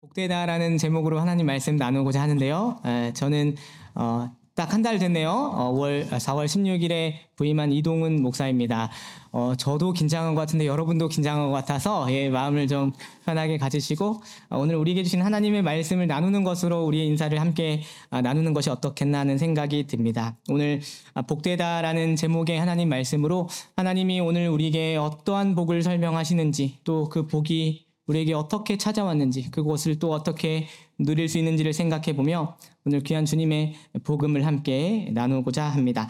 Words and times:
복되다라는 0.00 0.78
제목으로 0.78 1.18
하나님 1.18 1.46
말씀 1.46 1.76
나누고자 1.76 2.20
하는데요. 2.22 2.80
에, 2.86 3.12
저는 3.14 3.56
어, 3.96 4.30
딱 4.54 4.72
한 4.72 4.82
달 4.82 4.98
됐네요. 4.98 5.30
어, 5.30 5.72
5월 5.72 6.08
4월 6.08 6.46
16일에 6.46 7.14
부임한 7.36 7.72
이동은 7.72 8.22
목사입니다. 8.22 8.90
어, 9.32 9.54
저도 9.56 9.92
긴장한 9.92 10.34
것 10.34 10.40
같은데 10.40 10.66
여러분도 10.66 11.08
긴장한 11.08 11.46
것 11.46 11.52
같아서 11.52 12.06
예, 12.12 12.28
마음을 12.28 12.66
좀 12.68 12.92
편하게 13.24 13.58
가지시고 13.58 14.20
어, 14.50 14.58
오늘 14.58 14.76
우리에게 14.76 15.02
주신 15.02 15.20
하나님의 15.22 15.62
말씀을 15.62 16.06
나누는 16.06 16.44
것으로 16.44 16.84
우리의 16.84 17.06
인사를 17.08 17.40
함께 17.40 17.82
아, 18.10 18.20
나누는 18.20 18.54
것이 18.54 18.70
어떻겠나 18.70 19.20
하는 19.20 19.36
생각이 19.38 19.86
듭니다. 19.88 20.36
오늘 20.48 20.80
아, 21.14 21.22
복되다라는 21.22 22.14
제목의 22.16 22.58
하나님 22.58 22.88
말씀으로 22.88 23.48
하나님이 23.76 24.20
오늘 24.20 24.48
우리에게 24.48 24.96
어떠한 24.96 25.56
복을 25.56 25.82
설명하시는지 25.82 26.78
또 26.84 27.08
그 27.08 27.26
복이 27.26 27.87
우리에게 28.08 28.34
어떻게 28.34 28.76
찾아왔는지 28.76 29.50
그것을 29.50 29.98
또 29.98 30.12
어떻게 30.12 30.66
누릴 30.98 31.28
수 31.28 31.38
있는지를 31.38 31.72
생각해 31.72 32.16
보며 32.16 32.56
오늘 32.84 33.00
귀한 33.00 33.24
주님의 33.24 33.74
복음을 34.02 34.44
함께 34.44 35.10
나누고자 35.12 35.64
합니다. 35.64 36.08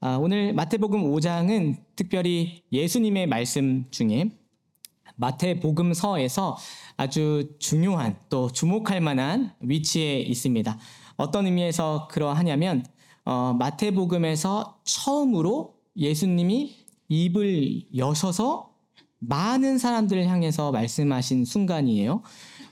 아, 0.00 0.16
오늘 0.16 0.54
마태복음 0.54 1.02
5장은 1.12 1.76
특별히 1.94 2.62
예수님의 2.72 3.26
말씀 3.26 3.84
중에 3.90 4.30
마태복음서에서 5.16 6.56
아주 6.96 7.50
중요한 7.58 8.16
또 8.30 8.50
주목할 8.50 9.00
만한 9.02 9.52
위치에 9.60 10.20
있습니다. 10.20 10.78
어떤 11.16 11.46
의미에서 11.46 12.08
그러하냐면 12.10 12.86
어, 13.26 13.54
마태복음에서 13.58 14.80
처음으로 14.84 15.74
예수님이 15.96 16.74
입을 17.08 17.96
여셔서 17.96 18.69
많은 19.20 19.78
사람들을 19.78 20.26
향해서 20.26 20.72
말씀하신 20.72 21.44
순간이에요. 21.44 22.22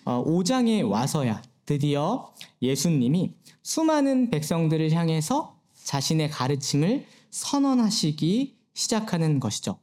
어, 0.05 0.25
5장에 0.25 0.89
와서야 0.89 1.43
드디어 1.67 2.33
예수님이 2.63 3.35
수많은 3.63 4.31
백성들을 4.31 4.91
향해서 4.93 5.59
자신의 5.85 6.31
가르침을 6.31 7.07
선언하시기 7.31 8.57
시작하는 8.75 9.41
것이죠. 9.41 9.79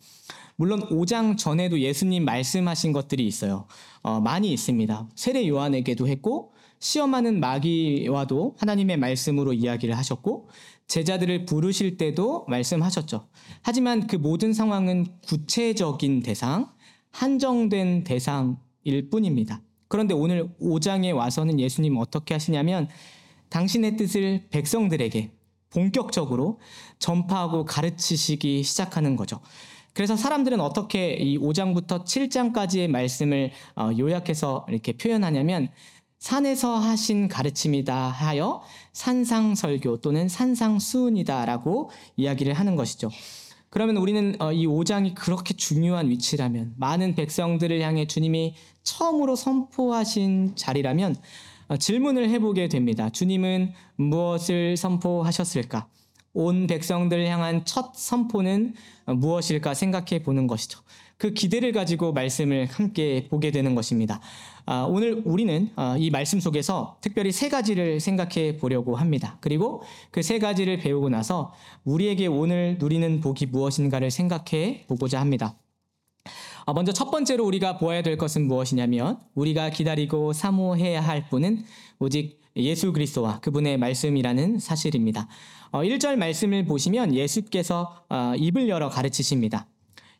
물론 0.55 0.81
5장 0.89 1.37
전에도 1.37 1.79
예수님 1.79 2.25
말씀하신 2.25 2.93
것들이 2.93 3.27
있어요. 3.27 3.67
어, 4.01 4.19
많이 4.19 4.51
있습니다. 4.51 5.09
세례 5.15 5.47
요한에게도 5.47 6.07
했고 6.07 6.53
시험하는 6.79 7.39
마귀와도 7.39 8.55
하나님의 8.57 8.97
말씀으로 8.97 9.53
이야기를 9.53 9.97
하셨고 9.97 10.49
제자들을 10.87 11.45
부르실 11.45 11.97
때도 11.97 12.45
말씀하셨죠. 12.47 13.27
하지만 13.61 14.07
그 14.07 14.15
모든 14.15 14.53
상황은 14.53 15.07
구체적인 15.27 16.21
대상, 16.21 16.69
한정된 17.11 18.03
대상일 18.03 19.09
뿐입니다. 19.09 19.61
그런데 19.87 20.13
오늘 20.13 20.49
5장에 20.61 21.15
와서는 21.15 21.59
예수님 21.59 21.97
어떻게 21.97 22.33
하시냐면 22.33 22.89
당신의 23.49 23.97
뜻을 23.97 24.47
백성들에게 24.49 25.31
본격적으로 25.69 26.59
전파하고 26.99 27.65
가르치시기 27.65 28.63
시작하는 28.63 29.15
거죠. 29.15 29.39
그래서 29.93 30.17
사람들은 30.17 30.59
어떻게 30.59 31.13
이 31.13 31.37
5장부터 31.37 32.03
7장까지의 32.03 32.89
말씀을 32.89 33.51
어, 33.75 33.91
요약해서 33.97 34.65
이렇게 34.69 34.91
표현하냐면 34.93 35.69
산에서 36.19 36.75
하신 36.75 37.27
가르침이다 37.27 37.95
하여 37.95 38.61
산상설교 38.95 39.97
또는 39.97 40.29
산상수훈이다라고 40.29 41.91
이야기를 42.15 42.53
하는 42.53 42.75
것이죠. 42.75 43.11
그러면 43.69 43.97
우리는 43.97 44.35
어, 44.39 44.53
이 44.53 44.65
5장이 44.65 45.15
그렇게 45.15 45.53
중요한 45.53 46.09
위치라면 46.09 46.75
많은 46.77 47.13
백성들을 47.13 47.81
향해 47.81 48.07
주님이 48.07 48.55
처음으로 48.83 49.35
선포하신 49.35 50.55
자리라면 50.55 51.17
어, 51.67 51.75
질문을 51.75 52.29
해보게 52.29 52.69
됩니다. 52.69 53.09
주님은 53.09 53.73
무엇을 53.97 54.77
선포하셨을까? 54.77 55.87
온 56.33 56.67
백성들을 56.67 57.27
향한 57.27 57.65
첫 57.65 57.95
선포는 57.95 58.75
무엇일까 59.07 59.73
생각해 59.73 60.23
보는 60.23 60.47
것이죠. 60.47 60.79
그 61.17 61.33
기대를 61.33 61.71
가지고 61.71 62.11
말씀을 62.11 62.65
함께 62.65 63.27
보게 63.29 63.51
되는 63.51 63.73
것입니다. 63.73 64.19
아, 64.65 64.85
오늘 64.89 65.21
우리는 65.25 65.69
아, 65.75 65.95
이 65.97 66.09
말씀 66.09 66.39
속에서 66.39 66.97
특별히 67.01 67.31
세 67.31 67.49
가지를 67.49 67.99
생각해 67.99 68.57
보려고 68.57 68.95
합니다. 68.95 69.37
그리고 69.41 69.81
그 70.11 70.21
세 70.25 70.39
가지를 70.39 70.79
배우고 70.79 71.09
나서 71.09 71.53
우리에게 71.83 72.25
오늘 72.25 72.77
누리는 72.79 73.21
복이 73.21 73.45
무엇인가를 73.45 74.09
생각해 74.09 74.85
보고자 74.87 75.19
합니다. 75.19 75.55
아, 76.65 76.73
먼저 76.73 76.91
첫 76.91 77.11
번째로 77.11 77.45
우리가 77.45 77.77
보아야 77.77 78.01
될 78.01 78.17
것은 78.17 78.47
무엇이냐면 78.47 79.19
우리가 79.35 79.69
기다리고 79.69 80.33
사모해야 80.33 80.99
할 80.99 81.29
분은 81.29 81.63
오직 81.99 82.41
예수 82.55 82.91
그리스도와 82.91 83.39
그분의 83.41 83.77
말씀이라는 83.77 84.57
사실입니다. 84.57 85.27
1절 85.73 86.13
어, 86.13 86.17
말씀을 86.17 86.65
보시면 86.65 87.13
예수께서 87.13 88.03
어, 88.09 88.33
입을 88.35 88.67
열어 88.67 88.89
가르치십니다. 88.89 89.67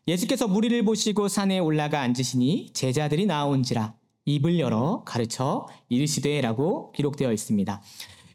예수께서 0.08 0.46
무리를 0.46 0.84
보시고 0.84 1.26
산에 1.26 1.58
올라가 1.58 2.00
앉으시니 2.00 2.70
제자들이 2.72 3.26
나온지라 3.26 3.94
입을 4.24 4.60
열어 4.60 5.02
가르쳐 5.04 5.66
이르시되라고 5.88 6.92
기록되어 6.92 7.32
있습니다. 7.32 7.82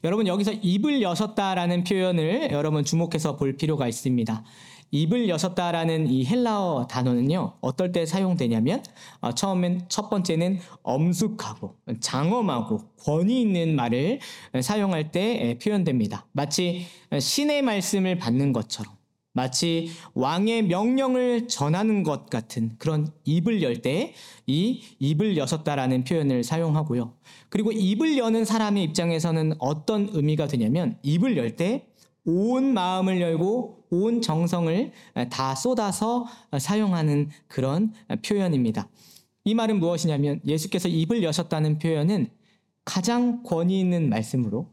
여러분 0.04 0.28
여기서 0.28 0.52
입을 0.52 1.02
여셨다라는 1.02 1.86
표현을 1.86 2.50
여러분 2.52 2.84
주목해서 2.84 3.38
볼 3.38 3.56
필요가 3.56 3.88
있습니다. 3.88 4.44
입을 4.92 5.30
여셨다라는 5.30 6.10
이 6.10 6.26
헬라어 6.26 6.88
단어는요 6.88 7.54
어떨 7.62 7.94
때 7.94 8.06
사용되냐면 8.06 8.84
어, 9.22 9.32
처음엔 9.32 9.86
첫 9.88 10.10
번째는 10.10 10.60
엄숙하고 10.84 11.78
장엄하고 12.02 12.80
권위 13.00 13.40
있는 13.40 13.78
말을 13.78 14.20
사용할 14.62 15.14
때 15.14 15.58
표현됩니다. 15.64 16.28
마치 16.34 16.86
신의 17.18 17.62
말씀을 17.62 18.18
받는 18.18 18.52
것처럼 18.52 19.01
마치 19.34 19.90
왕의 20.14 20.64
명령을 20.64 21.48
전하는 21.48 22.04
것 22.04 22.30
같은 22.30 22.76
그런 22.78 23.08
입을 23.24 23.62
열 23.64 23.82
때 23.82 24.14
이 24.48 24.82
입을 25.00 25.38
여셨다라는 25.38 26.04
표현을 26.04 26.44
사용하고요. 26.44 27.14
그리고 27.50 27.72
입을 27.72 28.18
여는 28.18 28.44
사람의 28.46 28.84
입장에서는 28.84 29.54
어떤 29.60 30.10
의미가 30.12 30.48
되냐면 30.48 30.98
입을 31.04 31.38
열 31.38 31.56
때 31.56 31.88
온 32.24 32.74
마음을 32.76 33.20
열고 33.20 33.86
온 33.90 34.22
정성을 34.22 34.92
다 35.32 35.56
쏟아서 35.56 36.28
사용하는 36.60 37.30
그런 37.48 37.94
표현입니다. 38.24 38.88
이 39.44 39.56
말은 39.56 39.80
무엇이냐면 39.80 40.40
예수께서 40.46 40.88
입을 40.88 41.24
여셨다는 41.24 41.80
표현은 41.80 42.30
가장 42.86 43.42
권위 43.42 43.80
있는 43.80 44.08
말씀으로 44.10 44.68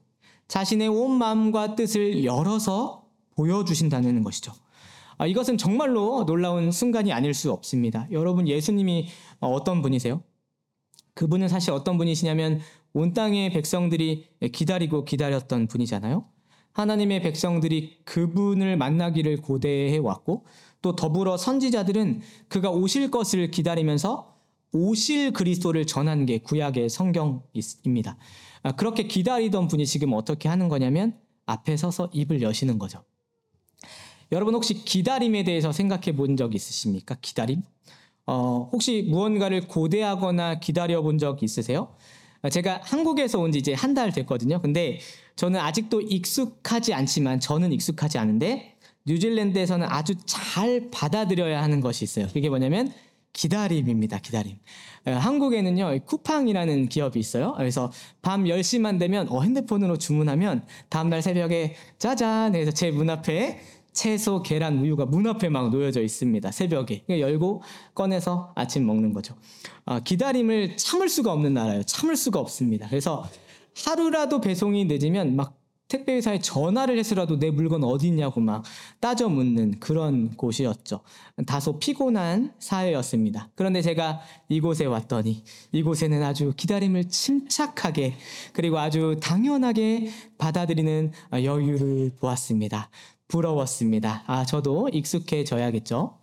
자신의 0.49 0.89
온 0.89 1.13
마음과 1.13 1.75
뜻을 1.75 2.23
열어서 2.25 3.08
보여주신다는 3.39 4.25
것이죠. 4.25 4.53
아, 5.17 5.27
이것은 5.27 5.59
정말로 5.59 6.25
놀라운 6.27 6.73
순간이 6.73 7.13
아닐 7.13 7.35
수 7.35 7.53
없습니다. 7.53 8.09
여러분, 8.11 8.49
예수님이 8.49 9.09
어떤 9.39 9.81
분이세요? 9.81 10.23
그분은 11.15 11.49
사실 11.49 11.73
어떤 11.73 11.99
분이시냐면 11.99 12.61
온 12.93 13.13
땅의 13.13 13.51
백성들이 13.51 14.27
기다리고 14.53 15.05
기다렸던 15.05 15.69
분이잖아요. 15.69 16.25
하나님의 16.73 17.23
백성들이 17.23 18.05
그분을 18.05 18.77
만나기를 18.77 19.39
고대해 19.39 19.99
왔고 19.99 20.45
또 20.83 20.95
더불어 20.95 21.37
선지자들은 21.37 22.21
그가 22.49 22.71
오실 22.71 23.11
것을 23.11 23.51
기다리면서 23.51 24.37
오실 24.73 25.33
그리스도를 25.33 25.87
전한 25.87 26.27
게 26.27 26.39
구약의 26.39 26.89
성경입니다. 26.89 28.17
아, 28.63 28.73
그렇게 28.73 29.05
기다리던 29.05 29.69
분이 29.69 29.87
지금 29.87 30.13
어떻게 30.13 30.49
하는 30.49 30.69
거냐면 30.69 31.19
앞에 31.47 31.77
서서 31.77 32.11
입을 32.13 32.43
여시는 32.43 32.79
거죠. 32.79 33.03
여러분 34.33 34.55
혹시 34.55 34.75
기다림에 34.75 35.45
대해서 35.45 35.73
생각해 35.73 36.13
본 36.15 36.37
적 36.37 36.55
있으십니까? 36.55 37.17
기다림? 37.21 37.63
어, 38.27 38.69
혹시 38.73 39.03
무언가를 39.09 39.67
고대하거나 39.69 40.61
기다려 40.61 41.01
본 41.03 41.19
적 41.19 41.43
있으세요? 41.43 41.95
제가 42.51 42.81
한국에서 42.85 43.39
온 43.41 43.51
지 43.53 43.59
이제 43.59 43.73
한 43.75 43.95
달 43.95 44.13
됐거든요. 44.13 44.61
근데 44.61 45.01
저는 45.37 45.59
아직도 45.61 46.03
익숙하지 46.03 46.95
않지만 46.95 47.41
저는 47.41 47.73
익숙하지 47.73 48.19
않은데 48.19 48.75
뉴질랜드에서는 49.07 49.87
아주 49.91 50.15
잘 50.27 50.91
받아들여야 50.91 51.63
하는 51.63 51.81
것이 51.81 52.05
있어요. 52.05 52.27
그게 52.33 52.49
뭐냐면 52.51 52.93
기다림입니다. 53.33 54.19
기다림. 54.19 54.59
한국에는요, 55.07 56.01
쿠팡이라는 56.05 56.89
기업이 56.89 57.19
있어요. 57.19 57.55
그래서 57.57 57.91
밤 58.21 58.45
10시만 58.45 58.99
되면 58.99 59.29
어, 59.31 59.41
핸드폰으로 59.43 59.97
주문하면 59.97 60.65
다음날 60.91 61.23
새벽에 61.23 61.75
짜잔 61.99 62.55
해서 62.55 62.71
제 62.73 62.91
문 62.91 63.09
앞에 63.09 63.61
채소, 63.93 64.43
계란, 64.43 64.79
우유가 64.79 65.07
문 65.07 65.27
앞에 65.27 65.49
막 65.49 65.71
놓여져 65.71 66.03
있습니다. 66.03 66.51
새벽에. 66.53 67.05
열고 67.09 67.63
꺼내서 67.95 68.53
아침 68.55 68.87
먹는 68.87 69.13
거죠. 69.13 69.35
아, 69.85 70.01
기다림을 70.01 70.77
참을 70.77 71.09
수가 71.09 71.33
없는 71.33 71.55
나라예요. 71.55 71.83
참을 71.83 72.17
수가 72.17 72.39
없습니다. 72.39 72.89
그래서 72.89 73.25
하루라도 73.85 74.41
배송이 74.41 74.85
늦으면 74.85 75.37
막 75.37 75.59
택배 75.89 76.13
회사에 76.13 76.39
전화를 76.39 76.99
해서라도 76.99 77.39
내 77.39 77.51
물건 77.51 77.83
어디 77.83 78.09
있냐고 78.09 78.41
막 78.41 78.63
따져 79.01 79.29
묻는 79.29 79.81
그런 79.81 80.37
곳이었죠. 80.37 81.01
다소 81.47 81.79
피곤한 81.79 82.53
사회였습니다. 82.59 83.49
그런데 83.55 83.81
제가 83.81 84.21
이곳에 84.51 84.85
왔더니 84.85 85.43
이곳에는 85.73 86.23
아주 86.23 86.53
기다림을 86.55 87.09
침착하게 87.09 88.17
그리고 88.53 88.79
아주 88.79 89.17
당연하게 89.23 90.11
받아들이는 90.37 91.13
여유를 91.33 92.13
보았습니다. 92.21 92.91
부러웠습니다. 93.29 94.25
아, 94.27 94.45
저도 94.45 94.89
익숙해져야겠죠. 94.89 96.19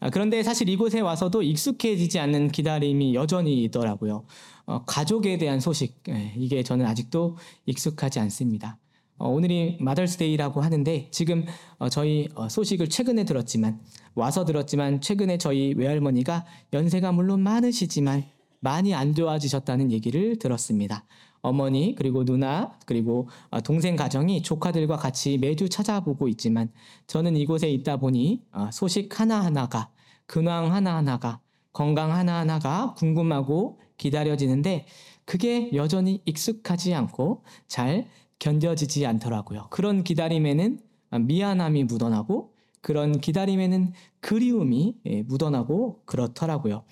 아, 0.00 0.10
그런데 0.10 0.42
사실 0.42 0.68
이곳에 0.68 1.00
와서도 1.00 1.42
익숙해지지 1.42 2.18
않는 2.18 2.48
기다림이 2.48 3.14
여전히 3.14 3.62
있더라고요. 3.64 4.24
어, 4.66 4.84
가족에 4.84 5.38
대한 5.38 5.60
소식, 5.60 6.02
예, 6.08 6.34
이게 6.36 6.62
저는 6.62 6.84
아직도 6.86 7.36
익숙하지 7.66 8.18
않습니다. 8.20 8.78
어, 9.18 9.28
오늘이 9.28 9.78
마더스데이라고 9.80 10.60
하는데 10.60 11.08
지금 11.10 11.46
어, 11.78 11.88
저희 11.88 12.28
어, 12.34 12.48
소식을 12.48 12.88
최근에 12.88 13.24
들었지만 13.24 13.80
와서 14.14 14.44
들었지만 14.44 15.00
최근에 15.00 15.38
저희 15.38 15.74
외할머니가 15.74 16.44
연세가 16.72 17.12
물론 17.12 17.40
많으시지만 17.40 18.24
많이 18.60 18.94
안 18.94 19.14
좋아지셨다는 19.14 19.92
얘기를 19.92 20.38
들었습니다. 20.38 21.04
어머니 21.40 21.94
그리고 21.96 22.24
누나 22.24 22.76
그리고 22.86 23.28
어, 23.50 23.60
동생 23.60 23.94
가정이 23.94 24.42
조카들과 24.42 24.96
같이 24.96 25.38
매주 25.38 25.68
찾아보고 25.68 26.28
있지만 26.28 26.72
저는 27.06 27.36
이곳에 27.36 27.70
있다 27.70 27.98
보니 27.98 28.42
어, 28.52 28.68
소식 28.72 29.20
하나하나가 29.20 29.90
근황 30.26 30.72
하나하나가 30.72 31.40
건강 31.72 32.12
하나하나가 32.12 32.94
궁금하고 32.94 33.80
기다려지는데 33.96 34.86
그게 35.24 35.70
여전히 35.74 36.22
익숙하지 36.24 36.94
않고 36.94 37.44
잘 37.68 38.06
견뎌지지 38.38 39.06
않더라고요. 39.06 39.68
그런 39.70 40.02
기다림에는 40.02 40.80
미안함이 41.20 41.84
묻어나고 41.84 42.52
그런 42.80 43.20
기다림에는 43.20 43.92
그리움이 44.20 44.96
예, 45.06 45.22
묻어나고 45.22 46.02
그렇더라고요. 46.04 46.84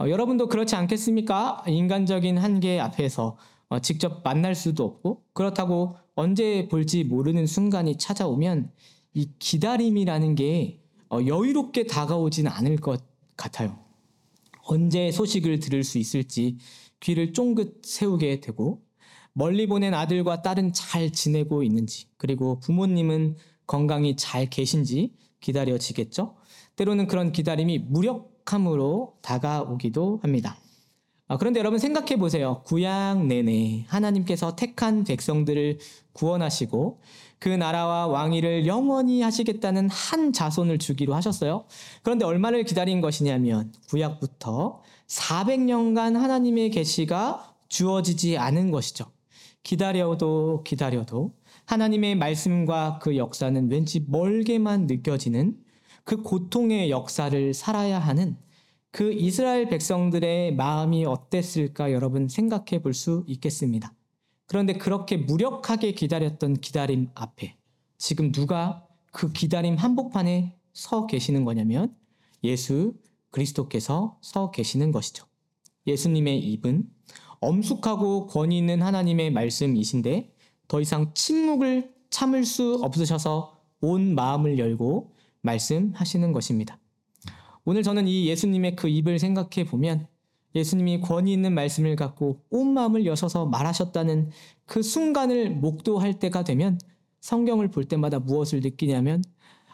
어, 0.00 0.08
여러분도 0.08 0.48
그렇지 0.48 0.76
않겠습니까? 0.76 1.62
인간적인 1.66 2.38
한계 2.38 2.80
앞에서 2.80 3.36
어, 3.68 3.80
직접 3.80 4.22
만날 4.24 4.54
수도 4.54 4.84
없고 4.84 5.24
그렇다고 5.34 5.96
언제 6.14 6.68
볼지 6.70 7.04
모르는 7.04 7.46
순간이 7.46 7.98
찾아오면 7.98 8.72
이 9.12 9.28
기다림이라는 9.38 10.36
게 10.36 10.80
어, 11.10 11.18
여유롭게 11.26 11.86
다가오진 11.86 12.46
않을 12.46 12.78
것 12.78 13.04
같아요. 13.36 13.78
언제 14.62 15.10
소식을 15.10 15.58
들을 15.58 15.84
수 15.84 15.98
있을지 15.98 16.56
귀를 17.00 17.34
쫑긋 17.34 17.82
세우게 17.84 18.40
되고 18.40 18.82
멀리 19.34 19.66
보낸 19.66 19.92
아들과 19.92 20.40
딸은 20.40 20.72
잘 20.72 21.12
지내고 21.12 21.62
있는지 21.62 22.06
그리고 22.16 22.58
부모님은 22.60 23.36
건강히 23.66 24.16
잘 24.16 24.48
계신지 24.48 25.12
기다려지겠죠. 25.40 26.36
때로는 26.76 27.06
그런 27.06 27.32
기다림이 27.32 27.80
무력 27.80 28.29
함으로 28.52 29.14
다가오기도 29.22 30.20
합니다. 30.22 30.56
아, 31.28 31.36
그런데 31.36 31.60
여러분 31.60 31.78
생각해 31.78 32.16
보세요. 32.16 32.62
구약 32.66 33.24
내내 33.26 33.84
하나님께서 33.86 34.56
택한 34.56 35.04
백성들을 35.04 35.78
구원하시고 36.12 37.00
그 37.38 37.48
나라와 37.48 38.08
왕위를 38.08 38.66
영원히 38.66 39.22
하시겠다는 39.22 39.88
한 39.90 40.32
자손을 40.32 40.78
주기로 40.78 41.14
하셨어요. 41.14 41.66
그런데 42.02 42.24
얼마를 42.24 42.64
기다린 42.64 43.00
것이냐면 43.00 43.72
구약부터 43.88 44.82
400년간 45.06 46.14
하나님의 46.14 46.70
계시가 46.70 47.54
주어지지 47.68 48.36
않은 48.36 48.72
것이죠. 48.72 49.06
기다려도 49.62 50.64
기다려도 50.64 51.32
하나님의 51.66 52.16
말씀과 52.16 52.98
그 53.00 53.16
역사는 53.16 53.70
왠지 53.70 54.04
멀게만 54.08 54.88
느껴지는 54.88 55.56
그 56.04 56.22
고통의 56.22 56.90
역사를 56.90 57.54
살아야 57.54 57.98
하는 57.98 58.36
그 58.90 59.12
이스라엘 59.12 59.68
백성들의 59.68 60.54
마음이 60.54 61.04
어땠을까 61.04 61.92
여러분 61.92 62.28
생각해 62.28 62.82
볼 62.82 62.92
수 62.92 63.24
있겠습니다. 63.28 63.94
그런데 64.46 64.72
그렇게 64.72 65.16
무력하게 65.16 65.92
기다렸던 65.92 66.54
기다림 66.60 67.10
앞에 67.14 67.56
지금 67.98 68.32
누가 68.32 68.84
그 69.12 69.32
기다림 69.32 69.76
한복판에 69.76 70.56
서 70.72 71.06
계시는 71.06 71.44
거냐면 71.44 71.94
예수 72.42 72.94
그리스도께서 73.30 74.18
서 74.22 74.50
계시는 74.50 74.90
것이죠. 74.90 75.26
예수님의 75.86 76.40
입은 76.40 76.88
엄숙하고 77.40 78.26
권위 78.26 78.58
있는 78.58 78.82
하나님의 78.82 79.30
말씀이신데 79.30 80.34
더 80.66 80.80
이상 80.80 81.14
침묵을 81.14 81.94
참을 82.10 82.44
수 82.44 82.80
없으셔서 82.82 83.60
온 83.80 84.14
마음을 84.14 84.58
열고 84.58 85.14
말씀하시는 85.42 86.32
것입니다. 86.32 86.78
오늘 87.64 87.82
저는 87.82 88.08
이 88.08 88.26
예수님의 88.28 88.76
그 88.76 88.88
입을 88.88 89.18
생각해 89.18 89.64
보면 89.66 90.06
예수님이 90.54 91.00
권위 91.00 91.32
있는 91.32 91.54
말씀을 91.54 91.96
갖고 91.96 92.42
온 92.50 92.74
마음을 92.74 93.06
여셔서 93.06 93.46
말하셨다는 93.46 94.30
그 94.66 94.82
순간을 94.82 95.50
목도할 95.50 96.18
때가 96.18 96.44
되면 96.44 96.78
성경을 97.20 97.70
볼 97.70 97.84
때마다 97.84 98.18
무엇을 98.18 98.60
느끼냐면 98.60 99.22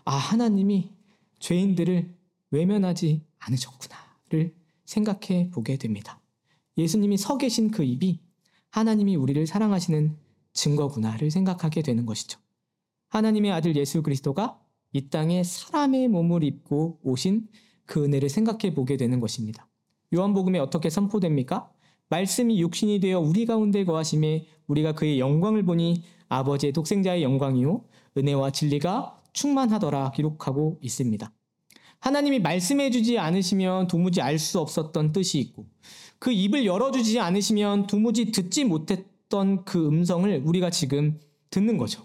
아, 0.04 0.14
하나님이 0.14 0.90
죄인들을 1.38 2.14
외면하지 2.50 3.22
않으셨구나를 3.38 4.54
생각해 4.84 5.50
보게 5.50 5.76
됩니다. 5.76 6.20
예수님이 6.76 7.16
서 7.16 7.38
계신 7.38 7.70
그 7.70 7.82
입이 7.82 8.20
하나님이 8.70 9.16
우리를 9.16 9.46
사랑하시는 9.46 10.16
증거구나를 10.52 11.30
생각하게 11.30 11.82
되는 11.82 12.04
것이죠. 12.06 12.38
하나님의 13.08 13.52
아들 13.52 13.76
예수 13.76 14.02
그리스도가 14.02 14.60
이 14.96 15.10
땅에 15.10 15.42
사람의 15.42 16.08
몸을 16.08 16.42
입고 16.42 17.00
오신 17.02 17.48
그 17.84 18.02
은혜를 18.02 18.30
생각해 18.30 18.72
보게 18.74 18.96
되는 18.96 19.20
것입니다. 19.20 19.68
요한복음에 20.14 20.58
어떻게 20.58 20.88
선포됩니까? 20.88 21.70
말씀이 22.08 22.58
육신이 22.62 23.00
되어 23.00 23.20
우리 23.20 23.44
가운데 23.44 23.84
거하심에 23.84 24.46
우리가 24.66 24.92
그의 24.92 25.20
영광을 25.20 25.64
보니 25.66 26.02
아버지의 26.30 26.72
독생자의 26.72 27.22
영광이요 27.22 27.84
은혜와 28.16 28.52
진리가 28.52 29.20
충만하더라 29.34 30.12
기록하고 30.12 30.78
있습니다. 30.80 31.30
하나님이 32.00 32.38
말씀해 32.38 32.90
주지 32.90 33.18
않으시면 33.18 33.88
도무지 33.88 34.22
알 34.22 34.38
수 34.38 34.60
없었던 34.60 35.12
뜻이 35.12 35.38
있고 35.40 35.66
그 36.18 36.32
입을 36.32 36.64
열어 36.64 36.90
주지 36.90 37.20
않으시면 37.20 37.86
도무지 37.86 38.30
듣지 38.32 38.64
못했던 38.64 39.62
그 39.66 39.86
음성을 39.86 40.42
우리가 40.42 40.70
지금 40.70 41.20
듣는 41.50 41.76
거죠. 41.76 42.02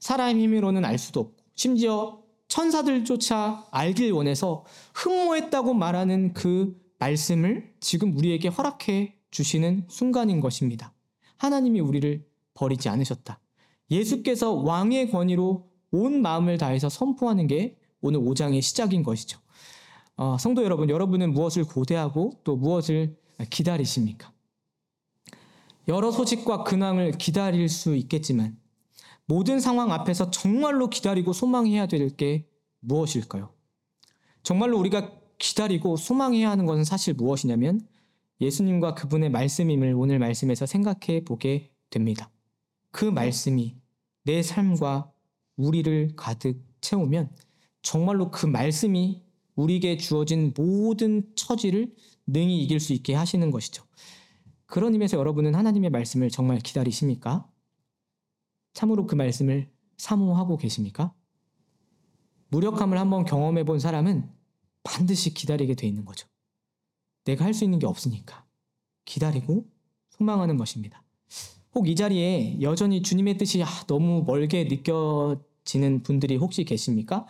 사람의 0.00 0.42
힘으로는 0.42 0.84
알 0.84 0.98
수도 0.98 1.20
없고 1.20 1.36
심지어 1.54 2.21
천사들조차 2.52 3.66
알길 3.70 4.12
원해서 4.12 4.66
흠모했다고 4.94 5.72
말하는 5.72 6.34
그 6.34 6.78
말씀을 6.98 7.72
지금 7.80 8.14
우리에게 8.14 8.48
허락해 8.48 9.16
주시는 9.30 9.86
순간인 9.88 10.40
것입니다. 10.40 10.92
하나님이 11.38 11.80
우리를 11.80 12.26
버리지 12.52 12.90
않으셨다. 12.90 13.40
예수께서 13.90 14.52
왕의 14.52 15.10
권위로 15.10 15.70
온 15.92 16.20
마음을 16.20 16.58
다해서 16.58 16.90
선포하는 16.90 17.46
게 17.46 17.78
오늘 18.02 18.20
5장의 18.20 18.60
시작인 18.60 19.02
것이죠. 19.02 19.38
어, 20.18 20.36
성도 20.38 20.62
여러분, 20.62 20.90
여러분은 20.90 21.32
무엇을 21.32 21.64
고대하고 21.64 22.40
또 22.44 22.56
무엇을 22.56 23.16
기다리십니까? 23.48 24.30
여러 25.88 26.10
소식과 26.10 26.64
근황을 26.64 27.12
기다릴 27.12 27.70
수 27.70 27.96
있겠지만 27.96 28.58
모든 29.32 29.60
상황 29.60 29.90
앞에서 29.92 30.30
정말로 30.30 30.90
기다리고 30.90 31.32
소망해야 31.32 31.86
될 31.86 32.14
게 32.14 32.46
무엇일까요? 32.80 33.48
정말로 34.42 34.78
우리가 34.78 35.10
기다리고 35.38 35.96
소망해야 35.96 36.50
하는 36.50 36.66
것은 36.66 36.84
사실 36.84 37.14
무엇이냐면 37.14 37.80
예수님과 38.42 38.92
그분의 38.92 39.30
말씀임을 39.30 39.94
오늘 39.96 40.18
말씀에서 40.18 40.66
생각해 40.66 41.24
보게 41.24 41.70
됩니다. 41.88 42.30
그 42.90 43.06
말씀이 43.06 43.74
내 44.24 44.42
삶과 44.42 45.10
우리를 45.56 46.10
가득 46.14 46.62
채우면 46.82 47.30
정말로 47.80 48.30
그 48.30 48.44
말씀이 48.44 49.22
우리에게 49.54 49.96
주어진 49.96 50.52
모든 50.54 51.34
처지를 51.36 51.94
능히 52.26 52.62
이길 52.62 52.80
수 52.80 52.92
있게 52.92 53.14
하시는 53.14 53.50
것이죠. 53.50 53.82
그런 54.66 54.92
의미에서 54.92 55.16
여러분은 55.16 55.54
하나님의 55.54 55.88
말씀을 55.88 56.28
정말 56.28 56.58
기다리십니까? 56.58 57.48
참으로 58.72 59.06
그 59.06 59.14
말씀을 59.14 59.70
사모하고 59.96 60.56
계십니까? 60.56 61.12
무력함을 62.48 62.98
한번 62.98 63.24
경험해 63.24 63.64
본 63.64 63.78
사람은 63.78 64.28
반드시 64.82 65.32
기다리게 65.34 65.74
돼 65.74 65.86
있는 65.86 66.04
거죠. 66.04 66.26
내가 67.24 67.44
할 67.44 67.54
수 67.54 67.64
있는 67.64 67.78
게 67.78 67.86
없으니까 67.86 68.44
기다리고 69.04 69.66
소망하는 70.10 70.56
것입니다. 70.56 71.02
혹 71.74 71.86
이 71.88 71.96
자리에 71.96 72.60
여전히 72.60 73.00
주님의 73.02 73.38
뜻이 73.38 73.62
아, 73.62 73.66
너무 73.86 74.24
멀게 74.26 74.64
느껴지는 74.64 76.02
분들이 76.02 76.36
혹시 76.36 76.64
계십니까? 76.64 77.26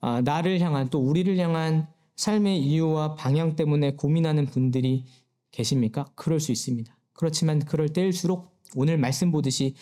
아, 0.00 0.20
나를 0.22 0.60
향한 0.60 0.88
또 0.90 0.98
우리를 0.98 1.36
향한 1.38 1.86
삶의 2.16 2.62
이유와 2.62 3.14
방향 3.14 3.54
때문에 3.56 3.94
고민하는 3.94 4.46
분들이 4.46 5.04
계십니까? 5.52 6.06
그럴 6.14 6.40
수 6.40 6.50
있습니다. 6.50 6.96
그렇지만 7.12 7.60
그럴 7.60 7.90
때일수록 7.90 8.50
오늘 8.74 8.98
말씀 8.98 9.30
보듯이 9.30 9.74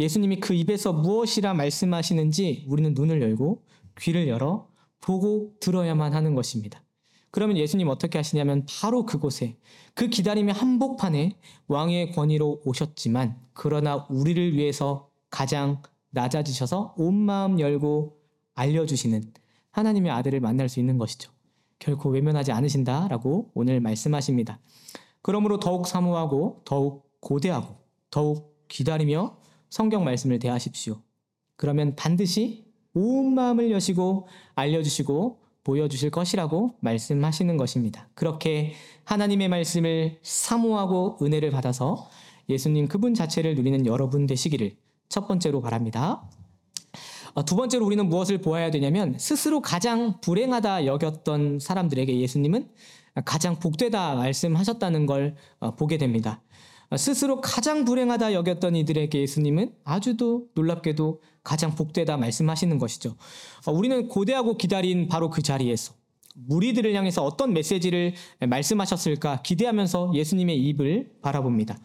예수님이 0.00 0.40
그 0.40 0.54
입에서 0.54 0.92
무엇이라 0.92 1.54
말씀하시는지 1.54 2.64
우리는 2.68 2.94
눈을 2.94 3.20
열고 3.22 3.62
귀를 3.98 4.28
열어 4.28 4.68
보고 5.00 5.52
들어야만 5.60 6.14
하는 6.14 6.34
것입니다. 6.34 6.82
그러면 7.30 7.56
예수님 7.56 7.88
어떻게 7.88 8.18
하시냐면 8.18 8.66
바로 8.66 9.06
그곳에 9.06 9.56
그 9.94 10.08
기다림의 10.08 10.54
한복판에 10.54 11.38
왕의 11.66 12.12
권위로 12.12 12.60
오셨지만 12.64 13.36
그러나 13.54 14.06
우리를 14.10 14.54
위해서 14.54 15.08
가장 15.30 15.80
낮아지셔서 16.10 16.94
온 16.98 17.14
마음 17.14 17.58
열고 17.58 18.18
알려주시는 18.54 19.32
하나님의 19.70 20.12
아들을 20.12 20.40
만날 20.40 20.68
수 20.68 20.78
있는 20.78 20.98
것이죠. 20.98 21.32
결코 21.78 22.10
외면하지 22.10 22.52
않으신다라고 22.52 23.50
오늘 23.54 23.80
말씀하십니다. 23.80 24.60
그러므로 25.22 25.58
더욱 25.58 25.86
사모하고 25.86 26.62
더욱 26.64 27.10
고대하고 27.20 27.76
더욱 28.10 28.66
기다리며 28.68 29.38
성경 29.72 30.04
말씀을 30.04 30.38
대하십시오. 30.38 31.00
그러면 31.56 31.96
반드시 31.96 32.66
온 32.92 33.34
마음을 33.34 33.70
여시고 33.70 34.28
알려주시고 34.54 35.38
보여주실 35.64 36.10
것이라고 36.10 36.74
말씀하시는 36.80 37.56
것입니다. 37.56 38.10
그렇게 38.12 38.74
하나님의 39.04 39.48
말씀을 39.48 40.18
사모하고 40.20 41.16
은혜를 41.22 41.50
받아서 41.50 42.10
예수님 42.50 42.86
그분 42.86 43.14
자체를 43.14 43.54
누리는 43.54 43.86
여러분 43.86 44.26
되시기를 44.26 44.76
첫 45.08 45.26
번째로 45.26 45.62
바랍니다. 45.62 46.22
어, 47.32 47.42
두 47.42 47.56
번째로 47.56 47.86
우리는 47.86 48.06
무엇을 48.06 48.42
보아야 48.42 48.70
되냐면 48.70 49.18
스스로 49.18 49.62
가장 49.62 50.20
불행하다 50.20 50.84
여겼던 50.84 51.60
사람들에게 51.60 52.20
예수님은 52.20 52.68
가장 53.24 53.58
복되다 53.58 54.16
말씀하셨다는 54.16 55.06
걸 55.06 55.34
어, 55.60 55.76
보게 55.76 55.96
됩니다. 55.96 56.42
어, 56.92 56.96
스스로 56.98 57.40
가장 57.40 57.86
불행하다 57.86 58.34
여겼던 58.34 58.76
이들에게 58.76 59.18
예수님은 59.18 59.72
아주도 59.82 60.48
놀랍게도 60.54 61.22
가장 61.42 61.74
복되다 61.74 62.18
말씀하시는 62.18 62.78
것이죠. 62.78 63.16
우리는 63.66 64.08
고대하고 64.08 64.58
기다린 64.58 65.08
바로 65.08 65.30
그 65.30 65.40
자리에서 65.40 65.94
무리들을 66.34 66.94
향해서 66.94 67.24
어떤 67.24 67.54
메시지를 67.54 68.12
말씀하셨을까 68.46 69.40
기대하면서 69.40 70.12
예수님의 70.14 70.58
입을 70.58 71.12
바라봅니다. 71.22 71.78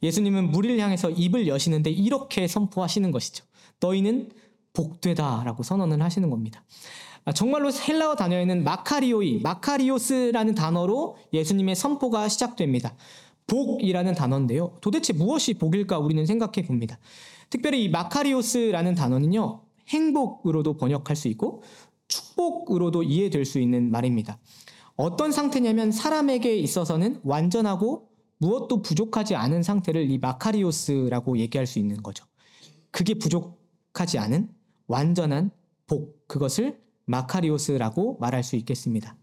예수님은 0.00 0.52
무리를 0.52 0.78
향해서 0.78 1.10
입을 1.10 1.48
여시는데 1.48 1.90
이렇게 1.90 2.46
선포하시는 2.46 3.10
것이죠. 3.10 3.44
너희는 3.80 4.30
복되다라고 4.74 5.64
선언을 5.64 6.00
하시는 6.02 6.30
겁니다. 6.30 6.64
아, 7.24 7.32
정말로 7.32 7.70
헬라어 7.72 8.16
단어에는 8.16 8.64
마카리오이, 8.64 9.40
마카리오스라는 9.42 10.54
단어로 10.54 11.16
예수님의 11.32 11.76
선포가 11.76 12.28
시작됩니다. 12.28 12.96
복이라는 13.46 14.14
단어인데요. 14.14 14.78
도대체 14.80 15.12
무엇이 15.12 15.54
복일까 15.54 15.98
우리는 15.98 16.24
생각해 16.26 16.66
봅니다. 16.66 16.98
특별히 17.50 17.84
이 17.84 17.88
마카리오스라는 17.88 18.94
단어는요, 18.94 19.62
행복으로도 19.88 20.76
번역할 20.76 21.16
수 21.16 21.28
있고 21.28 21.62
축복으로도 22.08 23.02
이해될 23.02 23.44
수 23.44 23.58
있는 23.58 23.90
말입니다. 23.90 24.38
어떤 24.96 25.32
상태냐면 25.32 25.90
사람에게 25.90 26.56
있어서는 26.56 27.20
완전하고 27.24 28.08
무엇도 28.38 28.82
부족하지 28.82 29.34
않은 29.36 29.62
상태를 29.62 30.10
이 30.10 30.18
마카리오스라고 30.18 31.38
얘기할 31.38 31.66
수 31.66 31.78
있는 31.78 32.02
거죠. 32.02 32.24
그게 32.90 33.14
부족하지 33.14 34.18
않은 34.18 34.48
완전한 34.86 35.50
복, 35.86 36.26
그것을 36.26 36.80
마카리오스라고 37.04 38.18
말할 38.20 38.42
수 38.42 38.56
있겠습니다. 38.56 39.16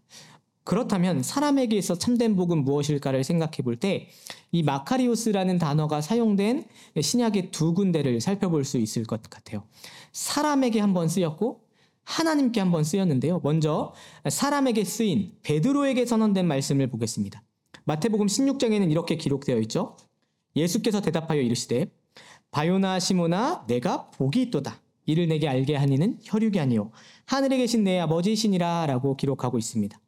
그렇다면 0.70 1.24
사람에게 1.24 1.76
있어 1.78 1.98
참된 1.98 2.36
복은 2.36 2.62
무엇일까를 2.62 3.24
생각해 3.24 3.56
볼 3.64 3.76
때 3.80 4.08
이 4.52 4.62
마카리오스라는 4.62 5.58
단어가 5.58 6.00
사용된 6.00 6.64
신약의 7.00 7.50
두 7.50 7.74
군데를 7.74 8.20
살펴볼 8.20 8.64
수 8.64 8.78
있을 8.78 9.04
것 9.04 9.22
같아요. 9.22 9.64
사람에게 10.12 10.80
한번 10.80 11.08
쓰였고 11.08 11.62
하나님께 12.04 12.60
한번 12.60 12.82
쓰였는데요. 12.84 13.40
먼저 13.42 13.92
사람에게 14.28 14.84
쓰인 14.84 15.32
베드로에게 15.42 16.06
선언된 16.06 16.46
말씀을 16.46 16.88
보겠습니다. 16.88 17.42
마태복음 17.84 18.26
16장에는 18.26 18.90
이렇게 18.90 19.16
기록되어 19.16 19.58
있죠. 19.60 19.96
예수께서 20.56 21.00
대답하여 21.00 21.40
이르시되 21.40 21.86
바요나 22.50 22.98
시모나 22.98 23.64
내가 23.68 24.10
복이 24.10 24.42
있도다. 24.42 24.80
이를 25.06 25.26
내게 25.28 25.48
알게 25.48 25.74
하니는 25.76 26.18
혈육이 26.22 26.60
아니요 26.60 26.90
하늘에 27.26 27.56
계신 27.56 27.82
내 27.84 27.98
아버지이시니라라고 28.00 29.16
기록하고 29.16 29.58
있습니다. 29.58 29.98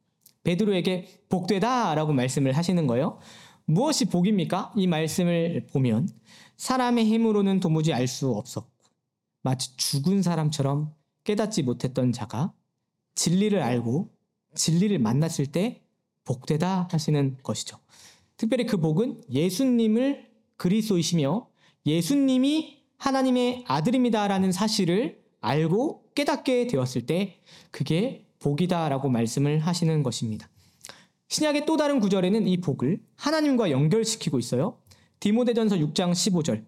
베드로에게 0.45 1.07
복되다라고 1.29 2.13
말씀을 2.13 2.53
하시는 2.57 2.87
거예요. 2.87 3.19
무엇이 3.65 4.07
복입니까? 4.07 4.73
이 4.77 4.87
말씀을 4.87 5.67
보면 5.73 6.09
사람의 6.57 7.07
힘으로는 7.07 7.61
도무지 7.61 7.93
알 7.93 8.07
수 8.07 8.31
없었고 8.31 8.71
마치 9.43 9.77
죽은 9.77 10.23
사람처럼 10.23 10.95
깨닫지 11.25 11.63
못했던 11.63 12.13
자가 12.13 12.53
진리를 13.15 13.61
알고 13.61 14.11
진리를 14.55 14.99
만났을 14.99 15.47
때 15.47 15.83
복되다 16.25 16.89
하시는 16.91 17.37
것이죠. 17.43 17.79
특별히 18.37 18.67
그 18.67 18.77
복은 18.77 19.23
예수님을 19.31 20.29
그리스도이시며 20.57 21.49
예수님이 21.87 22.83
하나님의 22.99 23.65
아들입니다라는 23.67 24.53
사실을 24.53 25.21
알고 25.41 26.13
깨닫게 26.15 26.69
되었을 26.69 27.07
때 27.07 27.41
그게 27.71 28.27
복이다라고 28.43 29.09
말씀을 29.09 29.61
하시는 29.61 30.03
것입니다. 30.03 30.49
신약의 31.29 31.65
또 31.65 31.77
다른 31.77 32.01
구절에는 32.01 32.47
이 32.47 32.61
복을 32.61 33.01
하나님과 33.17 33.71
연결시키고 33.71 34.39
있어요. 34.39 34.79
디모데전서 35.21 35.77
6장 35.77 36.13
15절. 36.13 36.65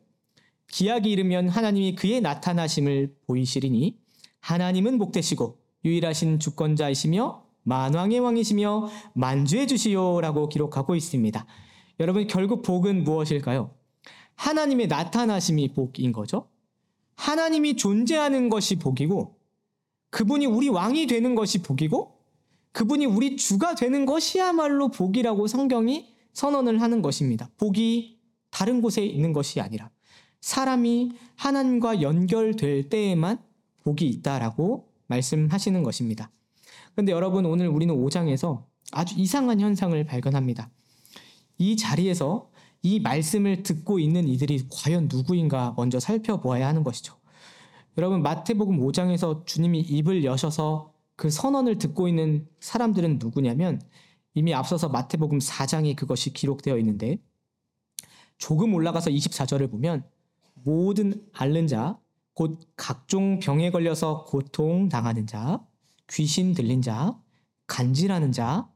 기약이 0.68 1.10
이르면 1.10 1.48
하나님이 1.48 1.94
그의 1.94 2.20
나타나심을 2.20 3.14
보이시리니 3.26 3.98
하나님은 4.40 4.98
복되시고 4.98 5.58
유일하신 5.84 6.38
주권자이시며 6.38 7.44
만왕의 7.64 8.20
왕이시며 8.20 8.88
만주해 9.14 9.66
주시오라고 9.66 10.48
기록하고 10.48 10.94
있습니다. 10.94 11.46
여러분 12.00 12.26
결국 12.26 12.62
복은 12.62 13.04
무엇일까요? 13.04 13.70
하나님의 14.36 14.88
나타나심이 14.88 15.72
복인 15.74 16.12
거죠. 16.12 16.48
하나님이 17.16 17.76
존재하는 17.76 18.48
것이 18.48 18.76
복이고 18.76 19.36
그분이 20.14 20.46
우리 20.46 20.68
왕이 20.68 21.08
되는 21.08 21.34
것이 21.34 21.60
복이고 21.60 22.20
그분이 22.70 23.04
우리 23.04 23.36
주가 23.36 23.74
되는 23.74 24.06
것이야말로 24.06 24.92
복이라고 24.92 25.48
성경이 25.48 26.14
선언을 26.32 26.80
하는 26.80 27.02
것입니다. 27.02 27.50
복이 27.56 28.20
다른 28.50 28.80
곳에 28.80 29.04
있는 29.04 29.32
것이 29.32 29.60
아니라 29.60 29.90
사람이 30.40 31.10
하나님과 31.34 32.00
연결될 32.00 32.90
때에만 32.90 33.38
복이 33.82 34.06
있다라고 34.06 34.88
말씀하시는 35.08 35.82
것입니다. 35.82 36.30
그런데 36.92 37.10
여러분 37.10 37.44
오늘 37.44 37.66
우리는 37.66 37.92
5장에서 37.92 38.62
아주 38.92 39.16
이상한 39.18 39.58
현상을 39.58 40.04
발견합니다. 40.04 40.70
이 41.58 41.76
자리에서 41.76 42.50
이 42.82 43.00
말씀을 43.00 43.64
듣고 43.64 43.98
있는 43.98 44.28
이들이 44.28 44.68
과연 44.70 45.08
누구인가 45.10 45.74
먼저 45.76 45.98
살펴보아야 45.98 46.68
하는 46.68 46.84
것이죠. 46.84 47.16
여러분 47.96 48.22
마태복음 48.22 48.80
5장에서 48.80 49.46
주님이 49.46 49.80
입을 49.80 50.24
여셔서 50.24 50.92
그 51.16 51.30
선언을 51.30 51.78
듣고 51.78 52.08
있는 52.08 52.48
사람들은 52.60 53.18
누구냐면 53.18 53.80
이미 54.34 54.52
앞서서 54.52 54.88
마태복음 54.88 55.38
4장에 55.38 55.94
그것이 55.94 56.32
기록되어 56.32 56.76
있는데 56.78 57.18
조금 58.36 58.74
올라가서 58.74 59.10
24절을 59.10 59.70
보면 59.70 60.04
모든 60.54 61.24
앓는 61.32 61.68
자, 61.68 61.98
곧 62.34 62.58
각종 62.76 63.38
병에 63.38 63.70
걸려서 63.70 64.24
고통 64.24 64.88
당하는 64.88 65.26
자, 65.26 65.64
귀신 66.10 66.52
들린 66.52 66.82
자, 66.82 67.16
간질하는 67.68 68.32
자, 68.32 68.68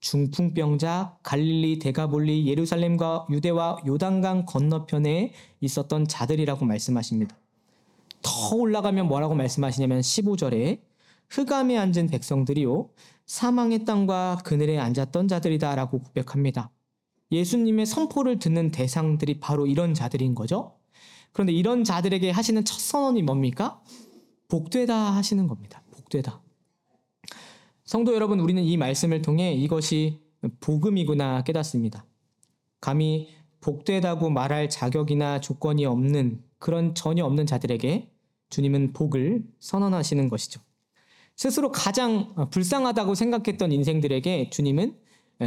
중풍병자, 0.00 1.18
갈릴리, 1.22 1.78
데가볼리, 1.78 2.46
예루살렘과 2.46 3.26
유대와 3.30 3.78
요단강 3.86 4.44
건너편에 4.44 5.32
있었던 5.60 6.06
자들이라고 6.06 6.66
말씀하십니다. 6.66 7.36
더 8.22 8.56
올라가면 8.56 9.08
뭐라고 9.08 9.34
말씀하시냐면 9.34 10.00
15절에 10.00 10.80
흑암에 11.30 11.76
앉은 11.76 12.08
백성들이요 12.08 12.90
사망의 13.26 13.84
땅과 13.84 14.38
그늘에 14.44 14.78
앉았던 14.78 15.28
자들이다라고 15.28 16.00
고백합니다. 16.00 16.70
예수님의 17.32 17.86
선포를 17.86 18.38
듣는 18.38 18.70
대상들이 18.70 19.40
바로 19.40 19.66
이런 19.66 19.94
자들인 19.94 20.34
거죠. 20.34 20.76
그런데 21.32 21.52
이런 21.52 21.84
자들에게 21.84 22.30
하시는 22.30 22.64
첫 22.64 22.78
선언이 22.78 23.22
뭡니까? 23.22 23.82
복되다 24.48 24.94
하시는 24.94 25.48
겁니다. 25.48 25.82
복되다. 25.90 26.40
성도 27.84 28.14
여러분, 28.14 28.40
우리는 28.40 28.62
이 28.62 28.76
말씀을 28.76 29.22
통해 29.22 29.52
이것이 29.52 30.20
복음이구나 30.60 31.42
깨닫습니다. 31.42 32.06
감히 32.80 33.28
복되다고 33.60 34.30
말할 34.30 34.68
자격이나 34.70 35.40
조건이 35.40 35.84
없는 35.84 36.42
그런 36.58 36.94
전혀 36.94 37.24
없는 37.24 37.46
자들에게 37.46 38.12
주님은 38.50 38.92
복을 38.92 39.44
선언하시는 39.60 40.28
것이죠. 40.28 40.60
스스로 41.36 41.70
가장 41.70 42.34
불쌍하다고 42.50 43.14
생각했던 43.14 43.72
인생들에게 43.72 44.50
주님은 44.50 44.96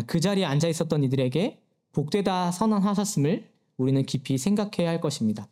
그 0.06 0.20
자리에 0.20 0.46
앉아 0.46 0.68
있었던 0.68 1.04
이들에게 1.04 1.62
복되다 1.94 2.51
선언하셨음을 2.51 3.50
우리는 3.78 4.06
깊이 4.06 4.38
생각해야 4.38 4.89
할 4.89 5.01
것입니다. 5.01 5.48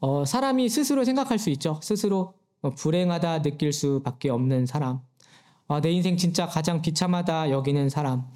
어, 0.00 0.24
사람이 0.24 0.68
스스로 0.68 1.04
생각할 1.04 1.38
수 1.38 1.50
있죠. 1.50 1.78
스스로 1.82 2.34
어, 2.60 2.70
불행하다 2.70 3.42
느낄 3.42 3.72
수밖에 3.72 4.30
없는 4.30 4.66
사람. 4.66 5.00
아, 5.68 5.80
내 5.80 5.90
인생 5.90 6.16
진짜 6.16 6.46
가장 6.46 6.82
비참하다 6.82 7.50
여기는 7.50 7.88
사람. 7.88 8.26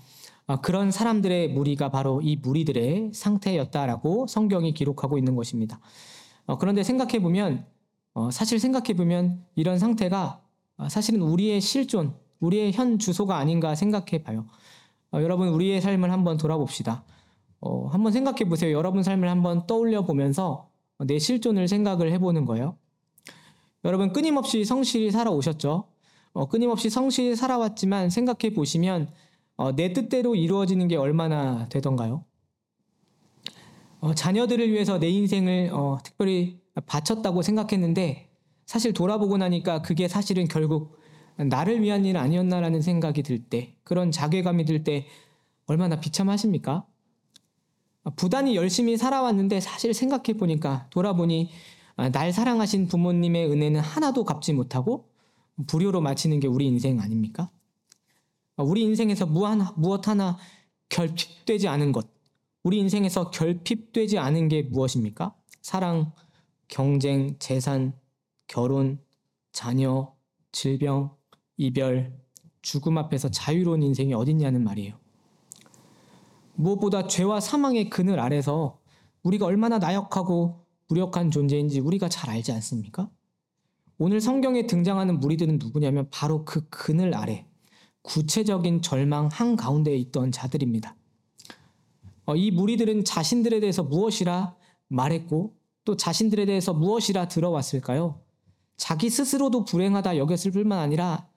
아, 0.46 0.60
그런 0.60 0.90
사람들의 0.90 1.48
무리가 1.48 1.90
바로 1.90 2.20
이 2.22 2.36
무리들의 2.36 3.12
상태였다라고 3.14 4.26
성경이 4.26 4.74
기록하고 4.74 5.18
있는 5.18 5.36
것입니다. 5.36 5.80
어, 6.46 6.58
그런데 6.58 6.82
생각해 6.82 7.20
보면 7.20 7.66
어, 8.14 8.30
사실 8.30 8.58
생각해 8.58 8.94
보면 8.94 9.44
이런 9.54 9.78
상태가 9.78 10.42
아, 10.76 10.88
사실은 10.88 11.22
우리의 11.22 11.60
실존, 11.60 12.14
우리의 12.40 12.72
현 12.72 12.98
주소가 12.98 13.36
아닌가 13.36 13.74
생각해 13.74 14.22
봐요. 14.24 14.46
어, 15.12 15.22
여러분 15.22 15.48
우리의 15.48 15.80
삶을 15.80 16.10
한번 16.10 16.36
돌아봅시다. 16.36 17.04
어, 17.60 17.86
한번 17.86 18.12
생각해 18.12 18.44
보세요. 18.48 18.76
여러분 18.76 19.02
삶을 19.02 19.28
한번 19.28 19.66
떠올려 19.66 20.04
보면서 20.04 20.68
내 20.98 21.18
실존을 21.18 21.68
생각을 21.68 22.10
해보는 22.12 22.44
거예요. 22.44 22.76
여러분 23.84 24.12
끊임없이 24.12 24.64
성실히 24.64 25.10
살아오셨죠? 25.10 25.84
어, 26.32 26.48
끊임없이 26.48 26.90
성실히 26.90 27.36
살아왔지만 27.36 28.10
생각해 28.10 28.54
보시면 28.54 29.08
어, 29.62 29.76
내 29.76 29.92
뜻대로 29.92 30.34
이루어지는 30.34 30.88
게 30.88 30.96
얼마나 30.96 31.68
되던가요? 31.68 32.24
어, 34.00 34.12
자녀들을 34.12 34.68
위해서 34.72 34.98
내 34.98 35.08
인생을 35.08 35.70
어, 35.72 35.98
특별히 36.02 36.60
바쳤다고 36.86 37.42
생각했는데 37.42 38.28
사실 38.66 38.92
돌아보고 38.92 39.36
나니까 39.36 39.80
그게 39.82 40.08
사실은 40.08 40.48
결국 40.48 40.98
나를 41.36 41.80
위한 41.80 42.04
일 42.04 42.16
아니었나라는 42.16 42.82
생각이 42.82 43.22
들 43.22 43.38
때, 43.38 43.76
그런 43.84 44.10
자괴감이 44.10 44.64
들 44.64 44.82
때 44.82 45.06
얼마나 45.66 46.00
비참하십니까? 46.00 46.84
어, 48.02 48.10
부단히 48.16 48.56
열심히 48.56 48.96
살아왔는데 48.96 49.60
사실 49.60 49.94
생각해 49.94 50.38
보니까 50.38 50.88
돌아보니 50.90 51.50
아, 51.94 52.10
날 52.10 52.32
사랑하신 52.32 52.88
부모님의 52.88 53.48
은혜는 53.52 53.80
하나도 53.80 54.24
갚지 54.24 54.54
못하고 54.54 55.08
불효로 55.68 56.00
마치는 56.00 56.40
게 56.40 56.48
우리 56.48 56.66
인생 56.66 56.98
아닙니까? 56.98 57.48
아, 58.62 58.64
우리 58.64 58.82
인생에서 58.82 59.26
무한, 59.26 59.66
무엇 59.76 60.06
하나 60.06 60.38
결핍되지 60.88 61.66
않은 61.66 61.90
것, 61.90 62.06
우리 62.62 62.78
인생에서 62.78 63.30
결핍되지 63.30 64.18
않은 64.18 64.46
게 64.46 64.62
무엇입니까? 64.62 65.34
사랑, 65.62 66.12
경쟁, 66.68 67.36
재산, 67.40 67.92
결혼, 68.46 69.00
자녀, 69.50 70.14
질병, 70.52 71.16
이별, 71.56 72.16
죽음 72.62 72.98
앞에서 72.98 73.30
자유로운 73.30 73.82
인생이 73.82 74.14
어딨냐는 74.14 74.62
말이에요. 74.62 74.94
무엇보다 76.54 77.08
죄와 77.08 77.40
사망의 77.40 77.90
그늘 77.90 78.20
아래서 78.20 78.78
우리가 79.24 79.46
얼마나 79.46 79.78
나약하고 79.78 80.64
무력한 80.86 81.32
존재인지 81.32 81.80
우리가 81.80 82.08
잘 82.08 82.30
알지 82.30 82.52
않습니까? 82.52 83.10
오늘 83.98 84.20
성경에 84.20 84.66
등장하는 84.66 85.18
무리들은 85.18 85.58
누구냐면 85.58 86.08
바로 86.10 86.44
그 86.44 86.68
그늘 86.68 87.14
아래 87.14 87.46
구체적인 88.02 88.82
절망 88.82 89.28
한가운데에 89.32 89.96
있던 89.96 90.32
자들입니다. 90.32 90.96
어, 92.24 92.36
이 92.36 92.50
무리들은 92.50 93.04
자신들에 93.04 93.60
대해서 93.60 93.82
무엇이라 93.82 94.54
말했고 94.88 95.54
또 95.84 95.96
자신들에 95.96 96.46
대해서 96.46 96.72
무엇이라 96.72 97.28
들어왔을까요? 97.28 98.20
자기 98.76 99.10
스스로도 99.10 99.64
불행하다 99.64 100.16
여겼을 100.16 100.50
뿐만 100.52 100.78
아니라 100.78 101.28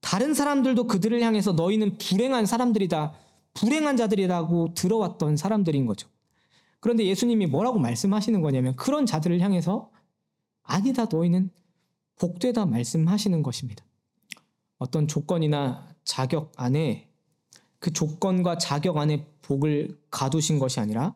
다른 0.00 0.34
사람들도 0.34 0.86
그들을 0.86 1.20
향해서 1.20 1.52
너희는 1.52 1.98
불행한 1.98 2.46
사람들이다, 2.46 3.12
불행한 3.54 3.96
자들이라고 3.96 4.74
들어왔던 4.74 5.36
사람들인 5.36 5.86
거죠. 5.86 6.08
그런데 6.80 7.04
예수님이 7.04 7.46
뭐라고 7.46 7.78
말씀하시는 7.78 8.40
거냐면 8.40 8.74
그런 8.76 9.04
자들을 9.04 9.40
향해서 9.40 9.90
아니다, 10.62 11.06
너희는 11.10 11.50
복되다 12.16 12.64
말씀하시는 12.66 13.42
것입니다. 13.42 13.84
어떤 14.78 15.06
조건이나 15.06 15.89
자격 16.04 16.52
안에 16.56 17.08
그 17.78 17.92
조건과 17.92 18.58
자격 18.58 18.98
안에 18.98 19.26
복을 19.42 19.98
가두신 20.10 20.58
것이 20.58 20.80
아니라 20.80 21.14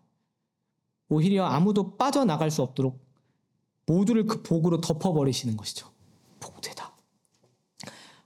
오히려 1.08 1.44
아무도 1.44 1.96
빠져나갈 1.96 2.50
수 2.50 2.62
없도록 2.62 3.04
모두를 3.86 4.26
그 4.26 4.42
복으로 4.42 4.80
덮어버리시는 4.80 5.56
것이죠. 5.56 5.90
복되다. 6.40 6.96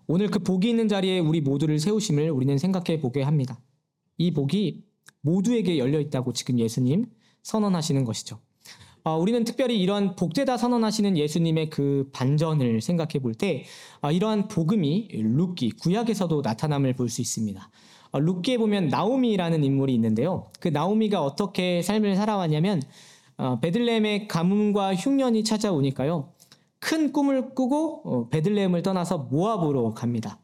오늘 0.07 0.29
그 0.31 0.38
복이 0.38 0.68
있는 0.68 0.88
자리에 0.88 1.18
우리 1.18 1.40
모두를 1.40 1.79
세우심을 1.79 2.31
우리는 2.31 2.57
생각해 2.57 3.01
보게 3.01 3.23
합니다. 3.23 3.61
이 4.16 4.33
복이 4.33 4.85
모두에게 5.21 5.79
열려 5.79 6.01
있다고 6.01 6.33
지금 6.33 6.59
예수님 6.59 7.07
선언하시는 7.42 8.05
것이죠. 8.05 8.40
어, 9.09 9.16
우리는 9.16 9.42
특별히 9.42 9.81
이러한 9.81 10.16
복되다 10.16 10.59
선언하시는 10.59 11.16
예수님의 11.16 11.71
그 11.71 12.11
반전을 12.12 12.83
생각해 12.83 13.21
볼때 13.23 13.64
어, 14.03 14.12
이러한 14.12 14.49
복음이 14.49 15.09
룻기 15.14 15.71
구약에서도 15.81 16.42
나타남을 16.42 16.92
볼 16.92 17.09
수 17.09 17.23
있습니다. 17.23 17.71
어, 18.11 18.18
룻기에 18.18 18.59
보면 18.59 18.88
나오미라는 18.88 19.64
인물이 19.64 19.94
있는데요. 19.94 20.51
그 20.61 20.68
나오미가 20.68 21.23
어떻게 21.23 21.81
삶을 21.81 22.16
살아왔냐면 22.16 22.83
어, 23.38 23.59
베들레헴의 23.61 24.29
가뭄과 24.29 24.94
흉년이 24.94 25.42
찾아오니까요. 25.42 26.35
큰 26.79 27.11
꿈을 27.11 27.55
꾸고 27.55 28.03
어, 28.05 28.29
베들레헴을 28.29 28.83
떠나서 28.83 29.29
모압으로 29.31 29.94
갑니다. 29.94 30.38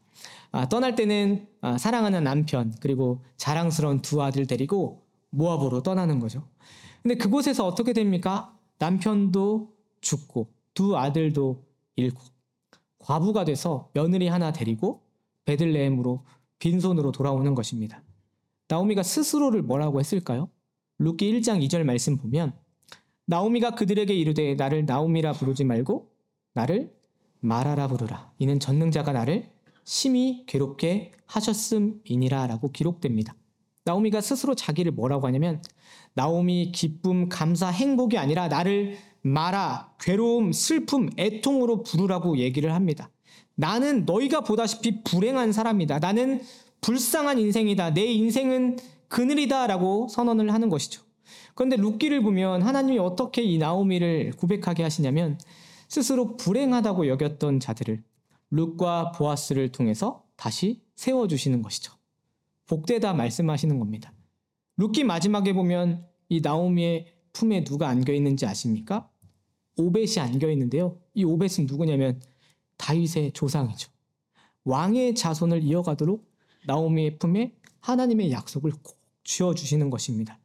아, 0.51 0.67
떠날 0.69 0.95
때는 0.95 1.47
아, 1.61 1.77
사랑하는 1.77 2.23
남편 2.23 2.73
그리고 2.81 3.23
자랑스러운 3.37 4.01
두 4.01 4.23
아들 4.23 4.47
데리고 4.47 5.03
모압으로 5.29 5.83
떠나는 5.83 6.19
거죠. 6.19 6.47
근데 7.03 7.17
그곳에서 7.17 7.67
어떻게 7.67 7.93
됩니까? 7.93 8.54
남편도 8.77 9.73
죽고 10.01 10.47
두 10.73 10.97
아들도 10.97 11.63
잃고 11.95 12.21
과부가 12.99 13.45
돼서 13.45 13.89
며느리 13.93 14.27
하나 14.27 14.51
데리고 14.51 15.03
베들레헴으로 15.45 16.23
빈손으로 16.59 17.11
돌아오는 17.11 17.53
것입니다. 17.53 18.01
나오미가 18.67 19.03
스스로를 19.03 19.61
뭐라고 19.61 19.99
했을까요? 19.99 20.49
룻기 20.97 21.31
1장 21.33 21.63
2절 21.65 21.83
말씀 21.83 22.17
보면 22.17 22.53
나오미가 23.25 23.71
그들에게 23.71 24.13
이르되 24.13 24.55
나를 24.55 24.85
나오미라 24.85 25.33
부르지 25.33 25.65
말고 25.65 26.11
나를 26.53 26.93
마라라 27.39 27.87
부르라. 27.87 28.31
이는 28.39 28.59
전능자가 28.59 29.11
나를 29.11 29.51
심히 29.83 30.45
괴롭게 30.47 31.11
하셨음이니라라고 31.27 32.71
기록됩니다. 32.71 33.35
나오미가 33.83 34.21
스스로 34.21 34.55
자기를 34.55 34.91
뭐라고 34.93 35.27
하냐면 35.27 35.61
나오미 36.15 36.71
기쁨, 36.71 37.29
감사, 37.29 37.69
행복이 37.69 38.17
아니라 38.17 38.47
나를 38.47 38.97
마라, 39.21 39.93
괴로움, 39.99 40.51
슬픔, 40.51 41.09
애통으로 41.17 41.83
부르라고 41.83 42.37
얘기를 42.37 42.73
합니다. 42.73 43.09
나는 43.55 44.05
너희가 44.05 44.41
보다시피 44.41 45.03
불행한 45.03 45.51
사람이다. 45.51 45.99
나는 45.99 46.41
불쌍한 46.81 47.39
인생이다. 47.39 47.93
내 47.93 48.05
인생은 48.05 48.77
그늘이다 49.07 49.67
라고 49.67 50.07
선언을 50.09 50.53
하는 50.53 50.69
것이죠. 50.69 51.03
그런데 51.53 51.77
룻기를 51.77 52.21
보면 52.21 52.61
하나님이 52.61 52.99
어떻게 52.99 53.41
이 53.41 53.57
나오미를 53.57 54.33
고백하게 54.37 54.83
하시냐면 54.83 55.39
스스로 55.87 56.35
불행하다고 56.37 57.07
여겼던 57.07 57.59
자들을 57.59 58.03
룻과 58.51 59.11
보아스를 59.13 59.71
통해서 59.71 60.23
다시 60.35 60.81
세워주시는 60.95 61.61
것이죠. 61.61 61.93
복되다 62.67 63.13
말씀하시는 63.13 63.79
겁니다. 63.79 64.11
룻기 64.77 65.03
마지막에 65.03 65.53
보면 65.53 66.05
이 66.29 66.41
나오미의 66.41 67.07
품에 67.33 67.63
누가 67.63 67.87
안겨 67.89 68.13
있는지 68.13 68.45
아십니까? 68.45 69.09
오벳이 69.77 70.19
안겨 70.19 70.49
있는데요. 70.51 70.97
이 71.13 71.23
오벳은 71.23 71.65
누구냐면 71.67 72.21
다윗의 72.77 73.33
조상이죠. 73.33 73.89
왕의 74.63 75.15
자손을 75.15 75.63
이어가도록 75.63 76.29
나오미의 76.65 77.19
품에 77.19 77.55
하나님의 77.81 78.31
약속을 78.31 78.71
꼭 78.81 78.99
쥐어 79.23 79.53
주시는 79.53 79.89
것입니다. 79.89 80.39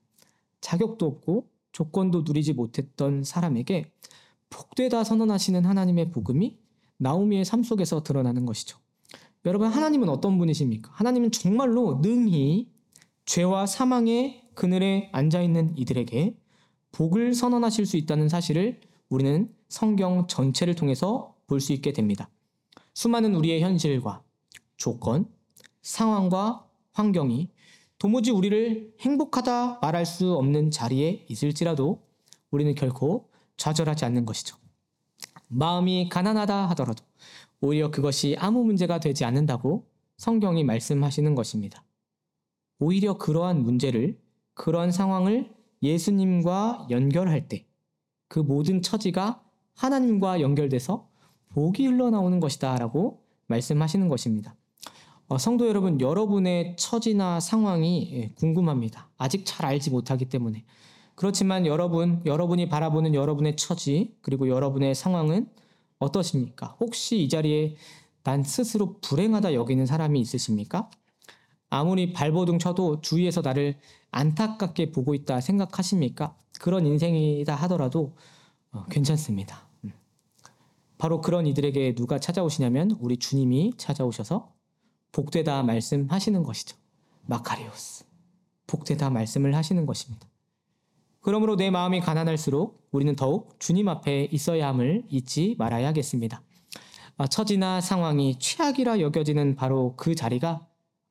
자격도 0.60 1.06
없고 1.06 1.48
조건도 1.72 2.22
누리지 2.22 2.52
못했던 2.52 3.24
사람에게 3.24 3.90
복되다 4.50 5.04
선언하시는 5.04 5.64
하나님의 5.64 6.10
복음이 6.10 6.58
나오미의 6.98 7.44
삶 7.44 7.62
속에서 7.62 8.02
드러나는 8.02 8.44
것이죠. 8.44 8.78
여러분 9.46 9.68
하나님은 9.68 10.08
어떤 10.08 10.36
분이십니까? 10.36 10.90
하나님은 10.92 11.30
정말로 11.30 12.00
능히 12.02 12.68
죄와 13.30 13.66
사망의 13.66 14.42
그늘에 14.54 15.08
앉아 15.12 15.40
있는 15.40 15.72
이들에게 15.78 16.36
복을 16.90 17.32
선언하실 17.32 17.86
수 17.86 17.96
있다는 17.96 18.28
사실을 18.28 18.80
우리는 19.08 19.54
성경 19.68 20.26
전체를 20.26 20.74
통해서 20.74 21.36
볼 21.46 21.60
수 21.60 21.72
있게 21.72 21.92
됩니다. 21.92 22.28
수많은 22.92 23.36
우리의 23.36 23.62
현실과 23.62 24.24
조건, 24.76 25.32
상황과 25.82 26.66
환경이 26.90 27.50
도무지 27.98 28.32
우리를 28.32 28.96
행복하다 28.98 29.78
말할 29.80 30.06
수 30.06 30.34
없는 30.34 30.72
자리에 30.72 31.24
있을지라도 31.28 32.02
우리는 32.50 32.74
결코 32.74 33.30
좌절하지 33.56 34.06
않는 34.06 34.26
것이죠. 34.26 34.56
마음이 35.46 36.08
가난하다 36.08 36.68
하더라도 36.70 37.04
오히려 37.60 37.92
그것이 37.92 38.34
아무 38.40 38.64
문제가 38.64 38.98
되지 38.98 39.24
않는다고 39.24 39.86
성경이 40.16 40.64
말씀하시는 40.64 41.36
것입니다. 41.36 41.84
오히려 42.80 43.16
그러한 43.16 43.62
문제를, 43.62 44.18
그러한 44.54 44.90
상황을 44.90 45.54
예수님과 45.82 46.88
연결할 46.90 47.46
때 47.46 47.70
그 48.30 48.38
모든 48.38 48.80
처지가 48.80 49.42
하나님과 49.74 50.40
연결돼서 50.40 51.08
복이 51.48 51.84
흘러나오는 51.84 52.38
것이다 52.38 52.76
라고 52.76 53.24
말씀하시는 53.48 54.08
것입니다. 54.08 54.54
어, 55.26 55.36
성도 55.36 55.66
여러분, 55.66 56.00
여러분의 56.00 56.76
처지나 56.76 57.40
상황이 57.40 58.08
예, 58.12 58.30
궁금합니다. 58.36 59.10
아직 59.18 59.42
잘 59.44 59.66
알지 59.66 59.90
못하기 59.90 60.26
때문에. 60.26 60.64
그렇지만 61.16 61.66
여러분, 61.66 62.22
여러분이 62.24 62.68
바라보는 62.68 63.14
여러분의 63.14 63.56
처지, 63.56 64.16
그리고 64.22 64.48
여러분의 64.48 64.94
상황은 64.94 65.48
어떠십니까? 65.98 66.76
혹시 66.78 67.24
이 67.24 67.28
자리에 67.28 67.74
난 68.22 68.44
스스로 68.44 69.00
불행하다 69.00 69.54
여기는 69.54 69.86
사람이 69.86 70.20
있으십니까? 70.20 70.88
아무리 71.70 72.12
발버둥 72.12 72.58
쳐도 72.58 73.00
주위에서 73.00 73.40
나를 73.40 73.78
안타깝게 74.10 74.90
보고 74.90 75.14
있다 75.14 75.40
생각하십니까? 75.40 76.36
그런 76.60 76.84
인생이다 76.84 77.54
하더라도 77.54 78.16
어, 78.72 78.84
괜찮습니다. 78.90 79.68
음. 79.84 79.92
바로 80.98 81.20
그런 81.20 81.46
이들에게 81.46 81.94
누가 81.94 82.18
찾아오시냐면 82.18 82.96
우리 83.00 83.16
주님이 83.16 83.74
찾아오셔서 83.76 84.52
복되다 85.12 85.62
말씀하시는 85.62 86.42
것이죠. 86.42 86.76
마카리오스. 87.26 88.04
복되다 88.66 89.10
말씀을 89.10 89.54
하시는 89.54 89.86
것입니다. 89.86 90.28
그러므로 91.20 91.56
내 91.56 91.70
마음이 91.70 92.00
가난할수록 92.00 92.88
우리는 92.92 93.14
더욱 93.14 93.58
주님 93.58 93.88
앞에 93.88 94.28
있어야 94.32 94.68
함을 94.68 95.04
잊지 95.08 95.56
말아야겠습니다. 95.58 96.42
아, 97.18 97.26
처지나 97.26 97.80
상황이 97.80 98.38
최악이라 98.38 99.00
여겨지는 99.00 99.54
바로 99.54 99.94
그 99.96 100.14
자리가 100.14 100.66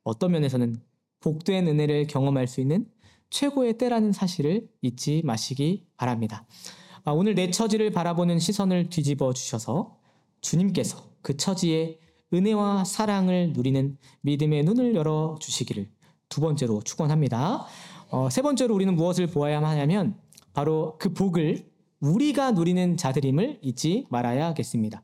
어떤 0.10 0.32
면에서는 0.32 0.76
복된 1.22 1.68
은혜를 1.68 2.08
경험할 2.08 2.48
수 2.48 2.62
있는 2.62 2.88
최고의 3.30 3.78
때라는 3.78 4.12
사실을 4.12 4.68
잊지 4.82 5.22
마시기 5.24 5.86
바랍니다. 5.98 6.46
아, 7.04 7.12
오늘 7.12 7.36
내 7.36 7.50
처지를 7.50 7.92
바라보는 7.92 8.40
시선을 8.40 8.90
뒤집어 8.90 9.34
주셔서 9.34 9.98
주님께서 10.42 11.10
그 11.22 11.38
처지에 11.38 12.00
은혜와 12.34 12.86
사랑을 12.86 13.54
누리는 13.54 13.98
믿음의 14.22 14.64
눈을 14.64 14.96
열어 14.96 15.38
주시기를 15.40 15.90
두 16.28 16.42
번째로 16.42 16.82
축원합니다. 16.82 17.66
어, 18.10 18.30
세 18.30 18.42
번째로 18.42 18.76
우리는 18.76 18.96
무엇을 18.96 19.28
보아야 19.28 19.62
하냐면 19.62 20.20
바로 20.54 20.98
그 21.00 21.14
복을 21.14 21.70
우리가 22.00 22.52
누리는 22.52 22.98
자들임을 22.98 23.60
잊지 23.62 24.06
말아야겠습니다. 24.10 25.04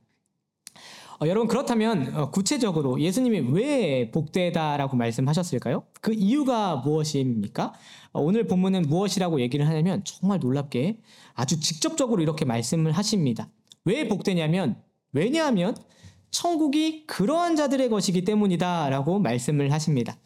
어, 1.22 1.28
여러분 1.28 1.48
그렇다면 1.48 2.14
어, 2.16 2.30
구체적으로 2.30 3.00
예수님이 3.00 3.40
왜 3.52 4.12
복되다라고 4.12 4.98
말씀하셨을까요? 4.98 5.84
그 6.02 6.14
이유가 6.14 6.76
무엇입니까? 6.78 7.74
어, 8.12 8.22
오늘 8.22 8.48
본문은 8.48 8.84
무엇이라고 8.84 9.40
얘기를 9.40 9.68
하냐면 9.68 10.04
정말 10.04 10.40
놀랍게 10.40 11.00
아주 11.34 11.60
직접적으로 11.60 12.22
이렇게 12.22 12.44
말씀을 12.44 12.92
하십니다. 12.92 13.50
왜 13.86 14.08
복되냐면 14.08 14.82
왜냐하면 15.14 15.76
천국이 16.32 17.08
그러한 17.08 17.56
자들의 17.56 17.88
것이기 17.90 18.26
때문이다라고 18.26 19.20
말씀을 19.20 19.72
하십니다. 19.72 20.18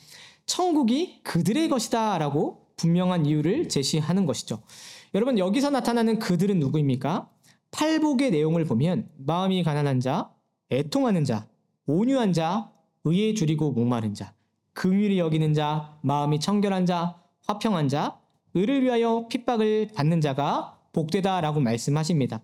천국이 0.48 1.22
그들의 1.24 1.70
것이다라고 1.70 2.66
분명한 2.78 3.28
이유를 3.28 3.70
제시하는 3.70 4.26
것이죠. 4.26 4.64
여러분 5.14 5.38
여기서 5.38 5.70
나타나는 5.70 6.18
그들은 6.18 6.58
누구입니까? 6.60 7.30
팔복의 7.72 8.32
내용을 8.32 8.66
보면 8.66 9.10
마음이 9.18 9.64
가난한 9.64 10.00
자, 10.00 10.32
애통하는 10.72 11.24
자, 11.24 11.48
온유한 11.88 12.34
자, 12.34 12.72
의에 13.04 13.34
줄이고 13.34 13.72
목마른 13.72 14.14
자, 14.14 14.34
긍휼히 14.74 15.18
여기는 15.20 15.54
자, 15.54 15.98
마음이 16.02 16.40
청결한 16.40 16.86
자, 16.86 17.22
화평한 17.48 17.90
자, 17.90 18.20
의를 18.54 18.84
위하여 18.84 19.28
핍박을 19.30 19.90
받는 19.96 20.22
자가 20.22 20.78
복되다라고 20.94 21.60
말씀하십니다. 21.60 22.42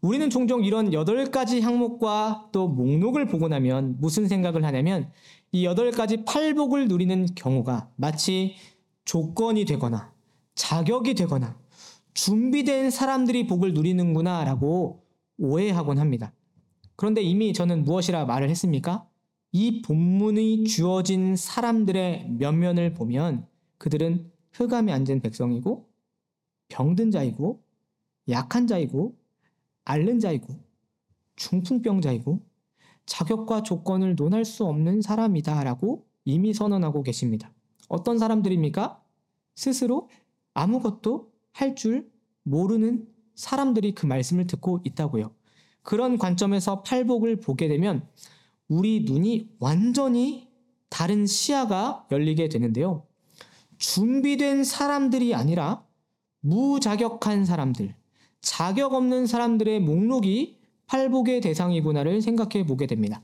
우리는 0.00 0.30
종종 0.30 0.64
이런 0.64 0.92
여덟 0.92 1.30
가지 1.30 1.60
항목과 1.60 2.48
또 2.50 2.66
목록을 2.66 3.26
보고 3.26 3.46
나면 3.46 3.96
무슨 4.00 4.26
생각을 4.26 4.64
하냐면 4.64 5.12
이 5.52 5.64
여덟 5.64 5.92
가지 5.92 6.24
팔복을 6.24 6.88
누리는 6.88 7.26
경우가 7.36 7.90
마치 7.94 8.56
조건이 9.04 9.64
되거나 9.64 10.12
자격이 10.56 11.14
되거나 11.14 11.56
준비된 12.14 12.90
사람들이 12.90 13.46
복을 13.46 13.74
누리는구나라고 13.74 15.04
오해하곤 15.38 15.98
합니다. 15.98 16.32
그런데 16.96 17.22
이미 17.22 17.52
저는 17.52 17.84
무엇이라 17.84 18.26
말을 18.26 18.50
했습니까? 18.50 19.08
이 19.52 19.82
본문이 19.82 20.64
주어진 20.64 21.36
사람들의 21.36 22.30
면면을 22.30 22.94
보면 22.94 23.46
그들은 23.78 24.30
흑암에 24.52 24.92
앉은 24.92 25.20
백성이고 25.20 25.88
병든 26.68 27.10
자이고 27.10 27.62
약한 28.28 28.66
자이고 28.66 29.16
앓는 29.84 30.20
자이고 30.20 30.54
중풍병자이고 31.36 32.40
자격과 33.06 33.62
조건을 33.62 34.16
논할 34.16 34.44
수 34.44 34.64
없는 34.64 35.02
사람이다라고 35.02 36.06
이미 36.24 36.54
선언하고 36.54 37.02
계십니다. 37.02 37.52
어떤 37.88 38.18
사람들입니까? 38.18 39.02
스스로 39.54 40.08
아무것도 40.54 41.30
할 41.52 41.74
줄 41.74 42.10
모르는 42.44 43.06
사람들이 43.34 43.94
그 43.94 44.06
말씀을 44.06 44.46
듣고 44.46 44.80
있다고요. 44.84 45.34
그런 45.82 46.18
관점에서 46.18 46.82
팔복을 46.82 47.40
보게 47.40 47.68
되면 47.68 48.06
우리 48.68 49.04
눈이 49.04 49.50
완전히 49.58 50.48
다른 50.88 51.26
시야가 51.26 52.06
열리게 52.10 52.48
되는데요. 52.48 53.04
준비된 53.78 54.64
사람들이 54.64 55.34
아니라 55.34 55.84
무자격한 56.40 57.44
사람들, 57.44 57.94
자격 58.40 58.94
없는 58.94 59.26
사람들의 59.26 59.80
목록이 59.80 60.58
팔복의 60.86 61.40
대상이구나를 61.40 62.20
생각해 62.22 62.66
보게 62.66 62.86
됩니다. 62.86 63.22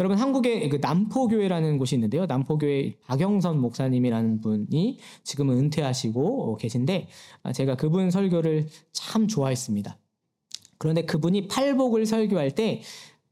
여러분 0.00 0.18
한국에 0.18 0.68
그 0.70 0.78
남포교회라는 0.80 1.76
곳이 1.78 1.94
있는데요. 1.94 2.24
남포교회 2.24 2.96
박영선 3.06 3.60
목사님이라는 3.60 4.40
분이 4.40 4.98
지금은 5.24 5.58
은퇴하시고 5.58 6.56
계신데 6.56 7.08
제가 7.54 7.76
그분 7.76 8.10
설교를 8.10 8.68
참 8.92 9.28
좋아했습니다. 9.28 9.98
그런데 10.80 11.02
그분이 11.02 11.46
팔복을 11.46 12.06
설교할 12.06 12.52
때 12.52 12.80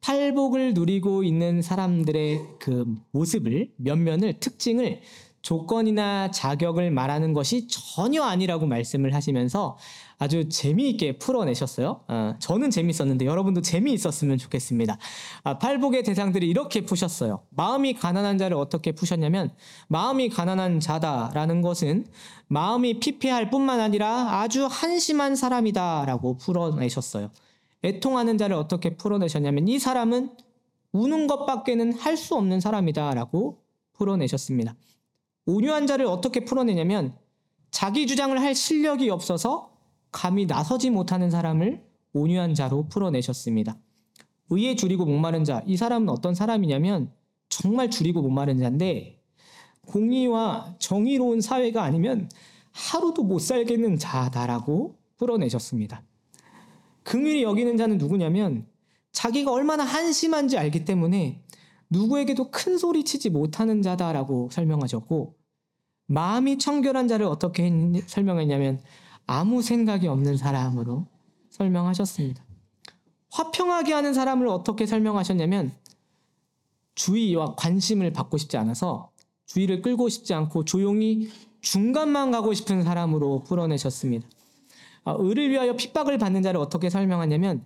팔복을 0.03 0.75
누리고 0.75 1.25
있는 1.25 1.63
사람들의 1.63 2.41
그 2.61 2.85
모습을 3.11 3.73
면면을 3.77 4.39
특징을 4.39 5.01
조건이나 5.49 6.31
자격을 6.31 6.91
말하는 6.91 7.33
것이 7.33 7.69
전혀 7.69 8.23
아니라고 8.23 8.67
말씀을 8.67 9.15
하시면서 9.15 9.79
아주 10.19 10.51
재미있게 10.51 11.17
풀어내셨어요. 11.17 12.01
어, 12.07 12.35
저는 12.39 12.71
재미있었는데 12.71 13.25
여러분도 13.25 13.63
재미있었으면 13.63 14.37
좋겠습니다. 14.37 14.99
아, 15.45 15.59
팔복의 15.59 16.03
대상들이 16.03 16.47
이렇게 16.47 16.83
푸셨어요. 16.83 17.45
마음이 17.49 17.95
가난한 17.95 18.37
자를 18.37 18.59
어떻게 18.59 18.93
푸셨냐면 18.93 19.51
마음이 19.87 20.29
가난한 20.29 20.81
자다라는 20.81 21.63
것은 21.63 22.05
마음이 22.49 23.01
피폐할 23.01 23.49
뿐만 23.49 23.81
아니라 23.81 24.41
아주 24.43 24.67
한심한 24.67 25.35
사람이다라고 25.35 26.37
풀어내셨어요. 26.37 27.31
애통하는 27.85 28.37
자를 28.37 28.55
어떻게 28.55 28.99
풀어내셨냐면 28.99 29.67
이 29.69 29.79
사람은 29.79 30.29
우는 30.93 31.27
것밖에는 31.27 31.95
할 31.95 32.19
수 32.19 32.35
없는 32.35 32.61
사람이다라고 32.61 33.63
풀어내셨습니다. 33.95 34.75
온유한 35.49 35.87
자를 35.87 36.05
어떻게 36.05 36.45
풀어내냐면 36.45 37.17
자기 37.71 38.07
주장을 38.07 38.39
할 38.39 38.55
실력이 38.55 39.09
없어서 39.09 39.73
감히 40.13 40.45
나서지 40.45 40.91
못하는 40.91 41.31
사람을 41.31 41.83
온유한 42.13 42.53
자로 42.53 42.87
풀어내셨습니다. 42.91 43.79
의에 44.51 44.77
줄이고 44.77 45.07
목마른 45.07 45.45
자, 45.45 45.63
이 45.67 45.79
사람은 45.79 46.11
어떤 46.11 46.35
사람이냐면 46.35 47.11
정말 47.49 47.89
줄이고 47.89 48.21
목마른 48.21 48.59
자인데 48.59 49.23
공의와 49.87 50.77
정의로운 50.79 51.41
사회가 51.41 51.83
아니면 51.83 52.29
하루도 52.73 53.23
못 53.23 53.39
살겠는 53.39 53.97
자다라고 53.97 54.99
풀어내셨습니다. 55.17 56.03
긍휼히 57.05 57.43
여기는 57.43 57.79
자는 57.79 57.97
누구냐면 57.97 58.67
자기가 59.13 59.51
얼마나 59.51 59.85
한심한지 59.85 60.59
알기 60.59 60.85
때문에 60.85 61.43
누구에게도 61.89 62.51
큰 62.51 62.77
소리 62.77 63.03
치지 63.03 63.31
못하는 63.31 63.81
자다라고 63.81 64.51
설명하셨고 64.53 65.38
마음이 66.09 66.59
청결한 66.59 67.07
자를 67.07 67.27
어떻게 67.27 67.71
설명했냐면 68.07 68.81
아무 69.27 69.63
생각이 69.63 70.09
없는 70.09 70.39
사람으로 70.39 71.07
설명하셨습니다. 71.51 72.43
화평하게 73.31 73.93
하는 73.93 74.15
사람을 74.15 74.49
어떻게 74.49 74.87
설명하셨냐면 74.87 75.73
주의와 76.95 77.55
관심을 77.57 78.13
받고 78.13 78.39
싶지 78.39 78.57
않아서 78.57 79.11
주의를 79.47 79.83
끌고 79.83 80.09
싶지 80.09 80.33
않고 80.33 80.65
조용히 80.65 81.31
중간만 81.61 82.31
가고 82.31 82.55
싶은 82.55 82.83
사람으로 82.83 83.45
풀어내셨습니다. 83.45 84.27
아, 85.05 85.15
의를 85.19 85.51
위하여 85.51 85.77
핍박을 85.77 86.17
받는 86.19 86.43
자를 86.43 86.59
어떻게 86.59 86.89
설명하냐면 86.89 87.65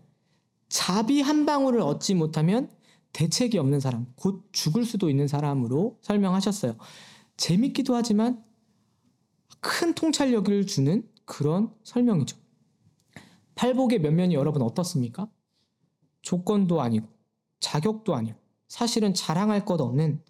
자비 0.68 1.20
한 1.20 1.46
방울을 1.46 1.81
얻지 1.81 2.14
못하면 2.14 2.70
대책이 3.12 3.59
없는 3.59 3.78
사람, 3.78 4.07
곧 4.16 4.48
죽을 4.52 4.85
수도 4.85 5.11
있는 5.11 5.28
사람으로 5.28 5.98
설명하셨어요. 6.02 6.74
재밌기도 7.42 7.96
하지만 7.96 8.40
큰 9.59 9.94
통찰력을 9.94 10.64
주는 10.64 11.11
그런 11.24 11.74
설명이죠. 11.83 12.37
팔복의 13.57 14.00
면면이 14.00 14.35
여러분 14.35 14.62
어떻습니까? 14.62 15.28
조건도 16.20 16.81
아니고 16.81 17.09
자격도 17.59 18.14
아니고 18.14 18.38
사실은 18.68 19.12
자랑할 19.12 19.64
것 19.64 19.81
없는 19.81 20.22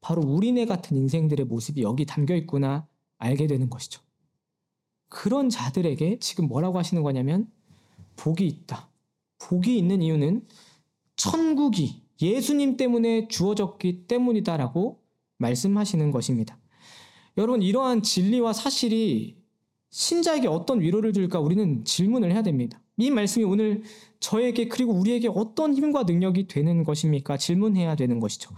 바로 0.00 0.22
우리네 0.22 0.66
같은 0.66 0.96
인생들의 0.96 1.46
모습이 1.46 1.82
여기 1.82 2.06
담겨 2.06 2.36
있구나 2.36 2.86
알게 3.18 3.48
되는 3.48 3.68
것이죠. 3.68 4.00
그런 5.08 5.50
자들에게 5.50 6.20
지금 6.20 6.46
뭐라고 6.46 6.78
하시는 6.78 7.02
거냐면 7.02 7.50
복이 8.14 8.46
있다. 8.46 8.88
복이 9.40 9.76
있는 9.76 10.00
이유는 10.00 10.46
천국이 11.16 12.04
예수님 12.20 12.76
때문에 12.76 13.26
주어졌기 13.26 14.06
때문이다라고 14.06 15.01
말씀하시는 15.42 16.10
것입니다. 16.10 16.58
여러분 17.36 17.60
이러한 17.60 18.02
진리와 18.02 18.54
사실이 18.54 19.36
신자에게 19.90 20.48
어떤 20.48 20.80
위로를 20.80 21.12
줄까 21.12 21.38
우리는 21.38 21.84
질문을 21.84 22.32
해야 22.32 22.42
됩니다. 22.42 22.80
이 22.96 23.10
말씀이 23.10 23.44
오늘 23.44 23.82
저에게 24.20 24.68
그리고 24.68 24.92
우리에게 24.92 25.28
어떤 25.28 25.74
힘과 25.74 26.04
능력이 26.04 26.46
되는 26.46 26.84
것입니까? 26.84 27.36
질문해야 27.36 27.96
되는 27.96 28.20
것이죠. 28.20 28.50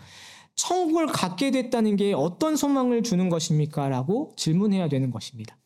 천국을 0.54 1.06
갖게 1.06 1.50
됐다는 1.50 1.96
게 1.96 2.12
어떤 2.12 2.54
소망을 2.54 3.02
주는 3.02 3.28
것입니까? 3.28 3.88
라고 3.88 4.32
질문해야 4.36 4.88
되는 4.88 5.10
것입니다. 5.10 5.56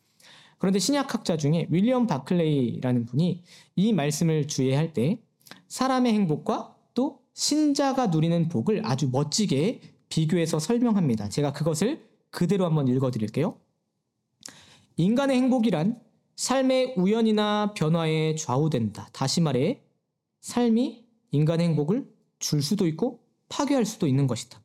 그런데 0.57 0.79
신약학자 0.79 1.37
중에 1.37 1.67
윌리엄 1.69 2.07
바클레이라는 2.07 3.05
분이 3.05 3.43
이 3.75 3.93
말씀을 3.93 4.47
주의할 4.47 4.93
때 4.93 5.21
사람의 5.67 6.13
행복과 6.13 6.75
또 6.95 7.19
신자가 7.33 8.07
누리는 8.07 8.49
복을 8.49 8.85
아주 8.85 9.09
멋지게 9.11 9.81
비교해서 10.09 10.59
설명합니다. 10.59 11.29
제가 11.29 11.53
그것을 11.53 12.07
그대로 12.31 12.65
한번 12.65 12.87
읽어 12.87 13.11
드릴게요. 13.11 13.59
인간의 14.97 15.37
행복이란 15.37 16.01
삶의 16.35 16.95
우연이나 16.97 17.73
변화에 17.73 18.35
좌우된다. 18.35 19.09
다시 19.13 19.41
말해, 19.41 19.81
삶이 20.41 21.05
인간의 21.31 21.67
행복을 21.67 22.07
줄 22.39 22.61
수도 22.61 22.87
있고 22.87 23.19
파괴할 23.49 23.85
수도 23.85 24.07
있는 24.07 24.27
것이다. 24.27 24.61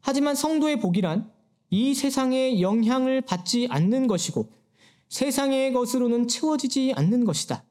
하지만 0.00 0.34
성도의 0.34 0.80
복이란 0.80 1.30
이 1.70 1.94
세상에 1.94 2.60
영향을 2.60 3.20
받지 3.20 3.66
않는 3.70 4.06
것이고 4.06 4.50
세상의 5.08 5.72
것으로는 5.72 6.28
채워지지 6.28 6.92
않는 6.96 7.24
것이다. 7.24 7.64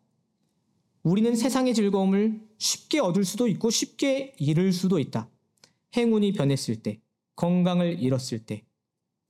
우리는 1.04 1.36
세상의 1.36 1.74
즐거움을 1.74 2.42
쉽게 2.58 3.00
얻을 3.00 3.26
수도 3.26 3.48
있고 3.48 3.70
쉽게 3.70 4.34
잃을 4.38 4.72
수도 4.74 5.00
있다. 5.00 5.30
행운이 5.96 6.34
변했을 6.34 6.78
때, 6.78 7.00
건강을 7.36 8.02
잃었을 8.02 8.46
때, 8.46 8.66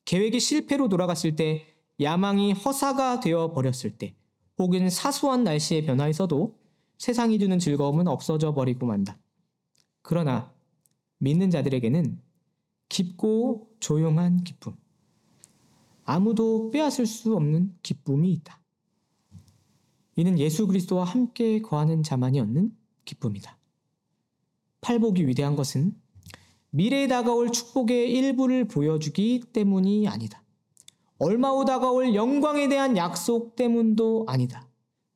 계획이 0.06 0.39
실패로 0.39 0.89
돌아갔을 0.89 1.36
때, 1.36 1.65
야망이 1.99 2.54
허사가 2.54 3.19
되어 3.19 3.52
버렸을 3.54 3.97
때, 3.97 4.15
혹은 4.58 4.89
사소한 4.89 5.43
날씨의 5.43 5.86
변화에서도 5.86 6.58
세상이 6.97 7.39
주는 7.39 7.60
즐거움은 7.60 8.08
없어져 8.08 8.54
버리고 8.54 8.86
만다. 8.86 9.17
그러나 10.02 10.54
믿는 11.17 11.49
자들에게는 11.49 12.21
깊고 12.89 13.69
조용한 13.80 14.43
기쁨, 14.43 14.76
아무도 16.06 16.69
빼앗을 16.71 17.06
수 17.06 17.36
없는 17.36 17.78
기쁨이 17.82 18.32
있다. 18.34 18.62
이는 20.15 20.38
예수 20.38 20.67
그리스도와 20.67 21.06
함께 21.06 21.62
거하는 21.62 22.04
자만이 22.04 22.39
얻는 22.39 22.76
기쁨이다. 23.06 23.58
팔복이 24.82 25.26
위대한 25.26 25.56
것은 25.56 25.99
미래에 26.76 27.08
다가올 27.08 27.52
축복의 27.52 28.12
일부를 28.12 28.68
보여주기 28.68 29.44
때문이 29.54 30.08
아니다. 30.08 30.42
얼마 31.20 31.52
후 31.52 31.66
다가올 31.66 32.16
영광에 32.16 32.68
대한 32.68 32.98
약속 32.98 33.56
때문도 33.56 34.26
아니다. 34.28 34.68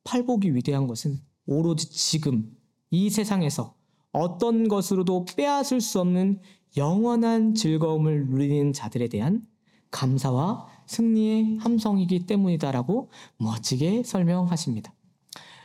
팔복이 0.04 0.54
위대한 0.54 0.86
것은 0.86 1.18
오로지 1.46 1.90
지금 1.90 2.56
이 2.90 3.10
세상에서 3.10 3.74
어떤 4.12 4.68
것으로도 4.68 5.24
빼앗을 5.36 5.80
수 5.80 5.98
없는 5.98 6.40
영원한 6.76 7.54
즐거움을 7.54 8.28
누리는 8.28 8.72
자들에 8.72 9.08
대한 9.08 9.44
감사와 9.90 10.68
승리의 10.86 11.58
함성이기 11.58 12.26
때문이다라고 12.26 13.10
멋지게 13.38 14.04
설명하십니다. 14.04 14.94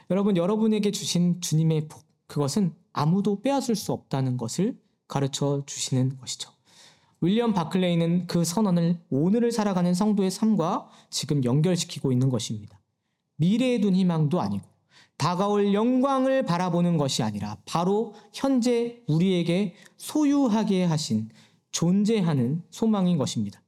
여러분, 0.10 0.38
여러분에게 0.38 0.90
주신 0.90 1.40
주님의 1.40 1.88
복, 1.88 2.04
그것은 2.26 2.74
아무도 2.94 3.42
빼앗을 3.42 3.76
수 3.76 3.94
없다는 3.94 4.38
것을 4.38 4.82
가르쳐 5.08 5.64
주시는 5.66 6.18
것이죠. 6.20 6.52
윌리엄 7.22 7.54
바클레이는 7.54 8.28
그 8.28 8.44
선언을 8.44 9.00
오늘을 9.10 9.52
살아가는 9.52 9.94
성도의 9.94 10.30
삶과 10.30 10.90
지금 11.10 11.44
연결시키고 11.44 12.12
있는 12.12 12.30
것입니다. 12.30 12.80
미래에 13.38 13.80
둔 13.80 13.96
희망도 13.96 14.42
아니고 14.42 14.66
다가올 15.18 15.74
영광을 15.74 16.44
바라보는 16.44 16.98
것이 16.98 17.24
아니라 17.24 17.58
바로 17.66 18.14
현재 18.34 19.02
우리에게 19.08 19.76
소유하게 19.98 20.84
하신 20.84 21.30
존재하는 21.72 22.62
소망인 22.70 23.18
것입니다. 23.18 23.62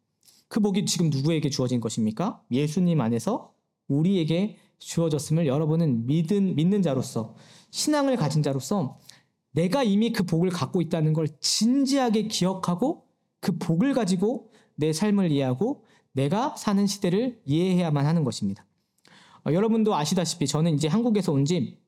그 0.48 0.60
복이 0.60 0.86
지금 0.86 1.10
누구에게 1.10 1.50
주어진 1.50 1.80
것입니까? 1.80 2.42
예수님 2.52 3.00
안에서 3.00 3.54
우리에게 3.88 4.58
주어졌음을 4.80 5.48
여러분은 5.48 6.06
믿은, 6.08 6.56
믿는 6.56 6.82
자로서 6.82 7.36
신앙을 7.72 8.16
가진 8.18 8.44
자로서 8.44 9.00
내가 9.56 9.84
이미 9.84 10.12
그 10.12 10.24
복을 10.24 10.50
갖고 10.50 10.82
있다는 10.82 11.14
걸 11.14 11.28
진지하게 11.40 12.24
기억하고 12.24 13.06
그 13.40 13.58
복을 13.58 13.94
가지고 13.94 14.52
내 14.76 14.92
삶을 14.92 15.32
이해하고 15.32 15.86
내가 16.12 16.56
사는 16.58 16.86
시대를 16.86 17.42
이해해야만 17.46 18.06
하는 18.06 18.24
것입니다. 18.24 18.66
어, 19.48 19.54
여러분도 19.54 19.96
아시다시피 19.96 20.46
저는 20.48 20.74
이제 20.74 20.88
한국에서 20.88 21.32
온지 21.32 21.80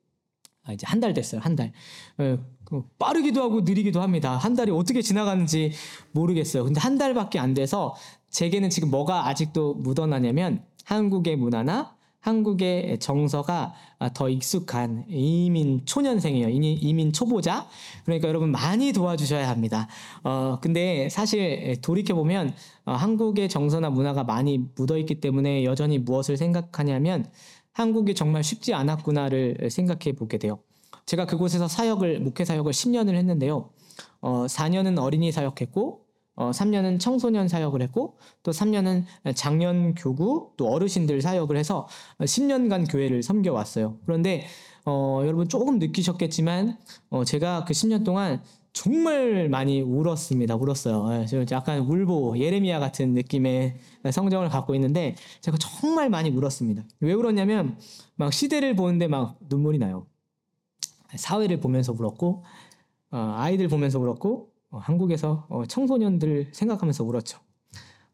아, 0.64 0.72
이제 0.72 0.86
한 0.86 1.00
달 1.00 1.12
됐어요. 1.14 1.40
한 1.42 1.56
달. 1.56 1.72
어, 2.18 2.38
그 2.64 2.82
빠르기도 2.98 3.42
하고 3.42 3.60
느리기도 3.62 4.00
합니다. 4.00 4.36
한 4.36 4.54
달이 4.54 4.70
어떻게 4.70 5.02
지나가는지 5.02 5.72
모르겠어요. 6.12 6.64
근데 6.64 6.80
한 6.80 6.96
달밖에 6.98 7.38
안 7.38 7.54
돼서 7.54 7.94
제게는 8.30 8.70
지금 8.70 8.90
뭐가 8.90 9.28
아직도 9.28 9.74
묻어나냐면 9.74 10.64
한국의 10.84 11.36
문화나 11.36 11.96
한국의 12.28 12.98
정서가 12.98 13.72
더 14.12 14.28
익숙한 14.28 15.06
이민 15.08 15.84
초년생이에요. 15.86 16.50
이민 16.50 17.12
초보자. 17.12 17.66
그러니까 18.04 18.28
여러분 18.28 18.50
많이 18.50 18.92
도와주셔야 18.92 19.48
합니다. 19.48 19.88
어, 20.22 20.58
근데 20.60 21.08
사실 21.08 21.80
돌이켜보면 21.80 22.54
어, 22.84 22.92
한국의 22.92 23.48
정서나 23.48 23.88
문화가 23.90 24.24
많이 24.24 24.58
묻어있기 24.76 25.20
때문에 25.20 25.64
여전히 25.64 25.98
무엇을 25.98 26.36
생각하냐면 26.36 27.26
한국이 27.72 28.14
정말 28.14 28.44
쉽지 28.44 28.74
않았구나를 28.74 29.70
생각해 29.70 30.14
보게 30.14 30.36
돼요. 30.36 30.58
제가 31.06 31.24
그곳에서 31.24 31.66
사역을, 31.66 32.20
목회 32.20 32.44
사역을 32.44 32.72
10년을 32.72 33.14
했는데요. 33.14 33.70
어, 34.20 34.46
4년은 34.46 35.00
어린이 35.00 35.32
사역했고, 35.32 36.07
어, 36.38 36.52
3년은 36.52 37.00
청소년 37.00 37.48
사역을 37.48 37.82
했고 37.82 38.16
또 38.44 38.52
3년은 38.52 39.02
장년 39.34 39.96
교구 39.96 40.52
또 40.56 40.68
어르신들 40.68 41.20
사역을 41.20 41.56
해서 41.56 41.88
10년간 42.20 42.88
교회를 42.88 43.24
섬겨 43.24 43.52
왔어요. 43.52 43.96
그런데 44.06 44.46
어, 44.84 45.22
여러분 45.24 45.48
조금 45.48 45.80
느끼셨겠지만 45.80 46.78
어, 47.10 47.24
제가 47.24 47.64
그 47.64 47.72
10년 47.72 48.04
동안 48.04 48.40
정말 48.72 49.48
많이 49.48 49.80
울었습니다. 49.80 50.54
울었어요. 50.54 51.08
예, 51.12 51.46
약간 51.50 51.80
울보 51.80 52.38
예레미야 52.38 52.78
같은 52.78 53.14
느낌의 53.14 53.76
성정을 54.08 54.48
갖고 54.48 54.76
있는데 54.76 55.16
제가 55.40 55.58
정말 55.58 56.08
많이 56.08 56.30
울었습니다. 56.30 56.84
왜 57.00 57.14
울었냐면 57.14 57.76
막 58.14 58.32
시대를 58.32 58.76
보는데 58.76 59.08
막 59.08 59.36
눈물이 59.48 59.78
나요. 59.78 60.06
사회를 61.16 61.58
보면서 61.58 61.92
울었고 61.92 62.44
어, 63.10 63.34
아이들 63.36 63.66
보면서 63.66 63.98
울었고 63.98 64.36
어, 64.36 64.57
한국에서 64.70 65.46
어, 65.48 65.64
청소년들 65.66 66.50
생각하면서 66.52 67.04
울었죠. 67.04 67.38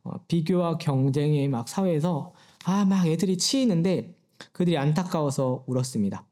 어, 0.04 0.12
비교와 0.28 0.78
경쟁의 0.78 1.48
막 1.48 1.68
사회에서 1.68 2.32
아 2.66 2.84
막 2.84 3.06
애들이 3.06 3.36
치이는데 3.36 4.16
그들이 4.52 4.78
안타까워서 4.78 5.64
울었습니다. 5.66 6.26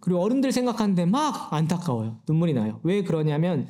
그리고 0.00 0.22
어른들 0.22 0.52
생각하는데 0.52 1.06
막 1.06 1.52
안타까워요. 1.52 2.20
눈물이 2.28 2.54
나요. 2.54 2.80
왜 2.82 3.02
그러냐면 3.02 3.68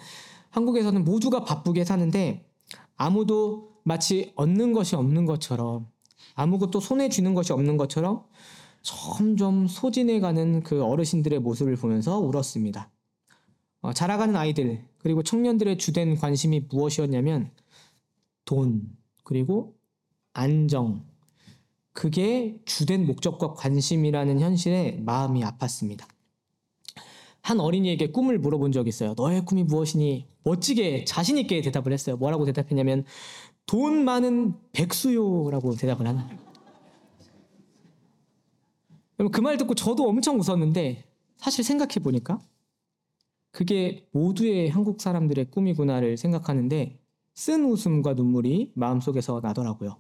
한국에서는 0.50 1.04
모두가 1.04 1.44
바쁘게 1.44 1.84
사는데 1.84 2.48
아무도 2.96 3.70
마치 3.84 4.32
얻는 4.36 4.72
것이 4.72 4.96
없는 4.96 5.24
것처럼 5.24 5.88
아무것도 6.34 6.80
손에 6.80 7.08
쥐는 7.08 7.34
것이 7.34 7.52
없는 7.52 7.76
것처럼 7.76 8.24
점점 8.82 9.66
소진해가는 9.66 10.62
그 10.62 10.82
어르신들의 10.82 11.38
모습을 11.40 11.76
보면서 11.76 12.18
울었습니다. 12.18 12.90
어, 13.82 13.92
자라가는 13.92 14.36
아이들 14.36 14.84
그리고 15.02 15.22
청년들의 15.22 15.78
주된 15.78 16.16
관심이 16.16 16.60
무엇이었냐면 16.68 17.50
돈 18.44 18.96
그리고 19.24 19.74
안정 20.32 21.04
그게 21.92 22.60
주된 22.64 23.06
목적과 23.06 23.54
관심이라는 23.54 24.40
현실에 24.40 24.92
마음이 25.04 25.42
아팠습니다. 25.42 26.06
한 27.42 27.58
어린이에게 27.60 28.10
꿈을 28.12 28.38
물어본 28.38 28.72
적이 28.72 28.90
있어요. 28.90 29.14
너의 29.16 29.44
꿈이 29.44 29.64
무엇이니? 29.64 30.28
멋지게 30.42 31.04
자신 31.04 31.38
있게 31.38 31.60
대답을 31.62 31.92
했어요. 31.92 32.16
뭐라고 32.16 32.44
대답했냐면 32.44 33.04
돈 33.66 34.04
많은 34.04 34.54
백수요라고 34.72 35.74
대답을 35.76 36.06
하나. 36.06 36.28
그 39.32 39.40
말 39.42 39.56
듣고 39.58 39.74
저도 39.74 40.08
엄청 40.08 40.38
웃었는데 40.38 41.04
사실 41.36 41.64
생각해 41.64 41.94
보니까 42.02 42.38
그게 43.50 44.06
모두의 44.12 44.70
한국 44.70 45.00
사람들의 45.00 45.50
꿈이구나를 45.50 46.16
생각하는데 46.16 47.00
쓴 47.34 47.64
웃음과 47.64 48.14
눈물이 48.14 48.72
마음속에서 48.74 49.40
나더라고요. 49.42 49.96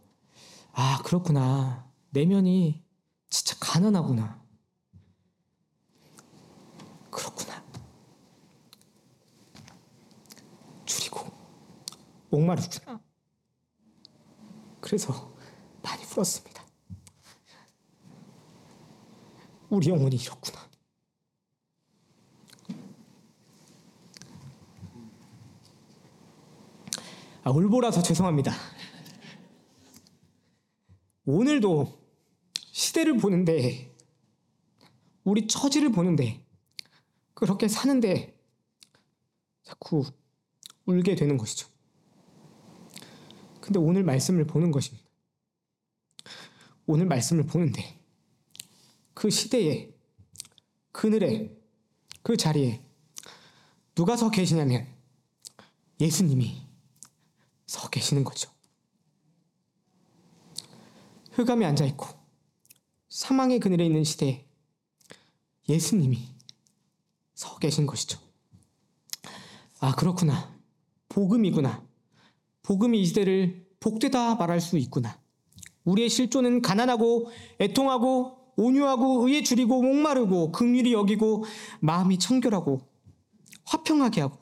아, 0.72 1.02
그렇구나. 1.04 1.90
내면이 2.10 2.84
진짜 3.28 3.56
가난하구나. 3.60 4.40
그렇구나. 7.10 7.64
줄이고 10.84 11.26
목마르구나. 12.30 13.00
그래서 14.80 15.34
많이 15.82 16.02
울었습니다. 16.04 16.62
우리 19.70 19.88
영혼이 19.88 20.16
이렇구나. 20.16 20.59
아, 27.50 27.52
울보라서 27.52 28.00
죄송합니다. 28.00 28.52
오늘도 31.24 32.00
시대를 32.54 33.16
보는데, 33.16 33.92
우리 35.24 35.48
처지를 35.48 35.90
보는데, 35.90 36.46
그렇게 37.34 37.66
사는데, 37.66 38.40
자꾸 39.64 40.04
울게 40.86 41.16
되는 41.16 41.36
것이죠. 41.36 41.68
근데 43.60 43.80
오늘 43.80 44.04
말씀을 44.04 44.46
보는 44.46 44.70
것입니다. 44.70 45.04
오늘 46.86 47.06
말씀을 47.06 47.46
보는데, 47.46 48.00
그 49.12 49.28
시대에, 49.28 49.92
그늘에, 50.92 51.52
그 52.22 52.36
자리에, 52.36 52.80
누가 53.96 54.16
서 54.16 54.30
계시냐면, 54.30 54.86
예수님이 56.00 56.69
서 57.70 57.88
계시는 57.88 58.24
거죠. 58.24 58.50
흑암에 61.30 61.64
앉아 61.66 61.84
있고 61.84 62.08
사망의 63.08 63.60
그늘에 63.60 63.86
있는 63.86 64.02
시대에 64.02 64.44
예수님이 65.68 66.18
서 67.32 67.56
계신 67.58 67.86
것이죠. 67.86 68.18
아, 69.78 69.94
그렇구나. 69.94 70.52
복음이구나. 71.10 71.86
복음이 72.62 73.00
이 73.02 73.06
시대를 73.06 73.68
복되다 73.78 74.34
말할 74.34 74.60
수 74.60 74.76
있구나. 74.76 75.20
우리의 75.84 76.08
실존은 76.08 76.62
가난하고 76.62 77.30
애통하고 77.60 78.52
온유하고 78.56 79.28
의에 79.28 79.44
줄이고 79.44 79.80
목마르고 79.80 80.50
긍휼히 80.50 80.92
여기고 80.92 81.44
마음이 81.78 82.18
청결하고 82.18 82.80
화평하게 83.64 84.22
하고 84.22 84.38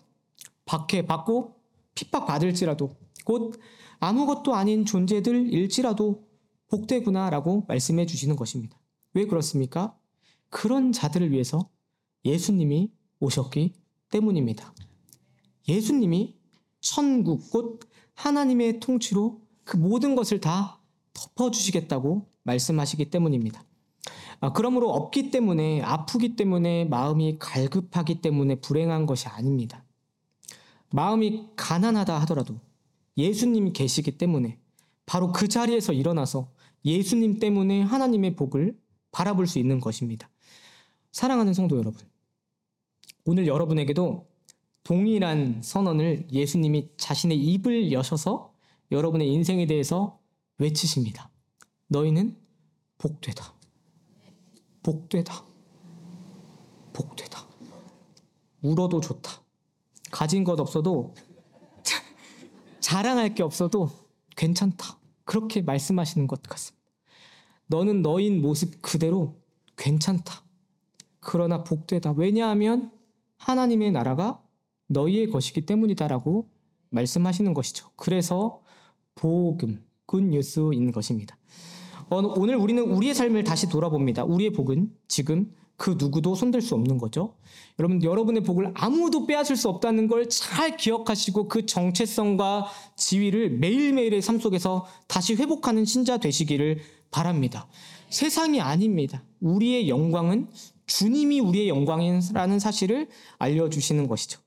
박해 0.64 1.04
받고 1.04 1.60
핍박 1.94 2.26
받을지라도 2.26 2.96
곧 3.28 3.60
아무것도 4.00 4.54
아닌 4.54 4.86
존재들일지라도 4.86 6.26
복되구나 6.68 7.28
라고 7.28 7.66
말씀해 7.68 8.06
주시는 8.06 8.36
것입니다. 8.36 8.80
왜 9.12 9.26
그렇습니까? 9.26 9.94
그런 10.48 10.92
자들을 10.92 11.30
위해서 11.30 11.68
예수님이 12.24 12.90
오셨기 13.20 13.74
때문입니다. 14.08 14.72
예수님이 15.68 16.38
천국 16.80 17.50
곧 17.50 17.80
하나님의 18.14 18.80
통치로 18.80 19.42
그 19.64 19.76
모든 19.76 20.14
것을 20.14 20.40
다 20.40 20.80
덮어주시겠다고 21.12 22.30
말씀하시기 22.44 23.10
때문입니다. 23.10 23.62
아, 24.40 24.54
그러므로 24.54 24.88
없기 24.88 25.30
때문에 25.30 25.82
아프기 25.82 26.34
때문에 26.34 26.86
마음이 26.86 27.36
갈급하기 27.38 28.22
때문에 28.22 28.54
불행한 28.54 29.04
것이 29.04 29.28
아닙니다. 29.28 29.84
마음이 30.92 31.48
가난하다 31.56 32.18
하더라도 32.22 32.66
예수님 33.18 33.72
계시기 33.72 34.16
때문에 34.16 34.58
바로 35.04 35.32
그 35.32 35.48
자리에서 35.48 35.92
일어나서 35.92 36.52
예수님 36.84 37.40
때문에 37.40 37.82
하나님의 37.82 38.36
복을 38.36 38.78
바라볼 39.10 39.46
수 39.46 39.58
있는 39.58 39.80
것입니다. 39.80 40.30
사랑하는 41.12 41.52
성도 41.52 41.76
여러분, 41.76 42.00
오늘 43.24 43.46
여러분에게도 43.46 44.28
동일한 44.84 45.60
선언을 45.62 46.28
예수님이 46.30 46.90
자신의 46.96 47.38
입을 47.38 47.92
여셔서 47.92 48.54
여러분의 48.92 49.30
인생에 49.32 49.66
대해서 49.66 50.20
외치십니다. 50.58 51.30
너희는 51.88 52.36
복되다. 52.98 53.54
복되다. 54.82 55.44
복되다. 56.92 57.46
울어도 58.62 59.00
좋다. 59.00 59.42
가진 60.10 60.44
것 60.44 60.58
없어도 60.58 61.14
자랑할 62.88 63.34
게 63.34 63.42
없어도 63.42 63.90
괜찮다. 64.34 64.98
그렇게 65.26 65.60
말씀하시는 65.60 66.26
것 66.26 66.42
같습니다. 66.42 66.82
너는 67.66 68.00
너인 68.00 68.40
모습 68.40 68.80
그대로 68.80 69.36
괜찮다. 69.76 70.42
그러나 71.20 71.64
복되다. 71.64 72.12
왜냐하면 72.12 72.90
하나님의 73.36 73.92
나라가 73.92 74.42
너희의 74.86 75.28
것이기 75.28 75.66
때문이다라고 75.66 76.48
말씀하시는 76.88 77.52
것이죠. 77.52 77.90
그래서 77.94 78.62
복음, 79.14 79.84
굿뉴스인 80.06 80.90
것입니다. 80.90 81.36
오늘 82.08 82.56
우리는 82.56 82.82
우리의 82.82 83.14
삶을 83.14 83.44
다시 83.44 83.68
돌아봅니다. 83.68 84.24
우리의 84.24 84.54
복은 84.54 84.96
지금 85.08 85.54
그 85.78 85.96
누구도 85.96 86.34
손댈 86.34 86.60
수 86.60 86.74
없는 86.74 86.98
거죠. 86.98 87.36
여러분, 87.78 88.02
여러분의 88.02 88.42
복을 88.42 88.72
아무도 88.74 89.26
빼앗을 89.26 89.56
수 89.56 89.68
없다는 89.70 90.08
걸 90.08 90.28
잘 90.28 90.76
기억하시고 90.76 91.48
그 91.48 91.64
정체성과 91.66 92.66
지위를 92.96 93.50
매일매일의 93.50 94.20
삶 94.20 94.38
속에서 94.40 94.86
다시 95.06 95.34
회복하는 95.36 95.84
신자 95.86 96.18
되시기를 96.18 96.80
바랍니다. 97.10 97.68
세상이 98.10 98.60
아닙니다. 98.60 99.22
우리의 99.40 99.88
영광은 99.88 100.48
주님이 100.86 101.40
우리의 101.40 101.68
영광이라는 101.68 102.58
사실을 102.58 103.08
알려주시는 103.38 104.08
것이죠. 104.08 104.40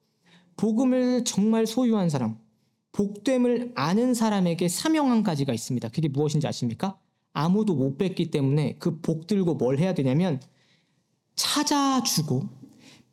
복음을 0.57 1.23
정말 1.23 1.65
소유한 1.65 2.09
사람, 2.09 2.37
복됨을 2.91 3.71
아는 3.75 4.13
사람에게 4.13 4.67
사명 4.67 5.09
한 5.11 5.23
가지가 5.23 5.53
있습니다. 5.53 5.87
그게 5.89 6.09
무엇인지 6.09 6.45
아십니까? 6.45 6.97
아무도 7.33 7.73
못 7.73 7.97
뺐기 7.97 8.31
때문에 8.31 8.75
그 8.79 8.99
복 9.01 9.27
들고 9.27 9.55
뭘 9.55 9.79
해야 9.79 9.93
되냐면 9.93 10.41
찾아주고 11.41 12.47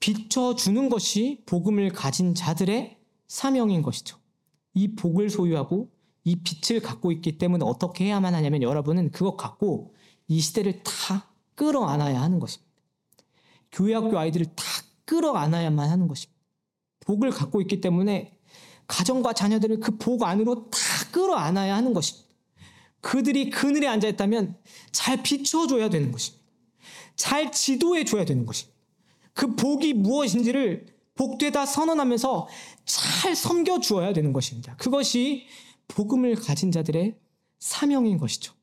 비춰주는 0.01 0.89
것이 0.91 1.43
복음을 1.47 1.91
가진 1.91 2.35
자들의 2.35 2.99
사명인 3.27 3.81
것이죠. 3.81 4.19
이 4.75 4.95
복을 4.95 5.31
소유하고 5.31 5.91
이 6.25 6.37
빛을 6.37 6.81
갖고 6.83 7.11
있기 7.11 7.39
때문에 7.39 7.65
어떻게 7.65 8.05
해야만 8.05 8.35
하냐면 8.35 8.63
여러분은 8.63 9.13
그것 9.13 9.37
갖고 9.37 9.95
이 10.29 10.41
시대를 10.41 10.83
다 10.83 11.31
끌어안아야 11.55 12.21
하는 12.21 12.39
것입니다. 12.39 12.71
교회 13.73 13.95
학교 13.95 14.19
아이들을 14.19 14.47
다 14.55 14.65
끌어안아야만 15.07 15.89
하는 15.89 16.07
것입니다. 16.07 16.39
복을 17.01 17.31
갖고 17.31 17.63
있기 17.63 17.81
때문에 17.81 18.37
가정과 18.87 19.33
자녀들을 19.33 19.81
그 19.81 19.97
복 19.97 20.23
안으로 20.23 20.69
다 20.71 20.79
끌어안아야 21.13 21.75
하는 21.75 21.95
것입니다. 21.95 22.29
그들이 23.01 23.49
그늘에 23.49 23.87
앉아 23.89 24.07
있다면 24.09 24.59
잘 24.93 25.23
비춰줘야 25.23 25.89
되는 25.89 26.13
것입니다. 26.13 26.38
잘 27.19 27.53
지도해 27.53 28.05
줘야 28.05 28.25
되는 28.25 28.47
것입니다. 28.47 28.79
그 29.35 29.55
복이 29.55 29.93
무엇인지를 29.93 30.87
복되다 31.15 31.67
선언하면서 31.67 32.49
잘 32.85 33.35
섬겨 33.35 33.81
주어야 33.81 34.13
되는 34.15 34.33
것입니다. 34.33 34.77
그것이 34.77 35.47
복음을 35.89 36.37
가진 36.37 36.71
자들의 36.73 37.19
사명인 37.59 38.19
것이죠. 38.19 38.55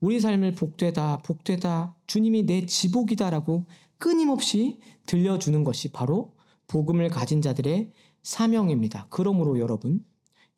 우리 0.00 0.18
삶을 0.18 0.54
복되다, 0.54 1.18
복되다, 1.18 1.94
주님이 2.06 2.46
내 2.46 2.64
지복이다라고 2.64 3.66
끊임없이 3.98 4.80
들려주는 5.04 5.62
것이 5.62 5.92
바로 5.92 6.34
복음을 6.68 7.10
가진 7.10 7.42
자들의 7.42 7.92
사명입니다. 8.22 9.08
그러므로 9.10 9.58
여러분, 9.58 10.02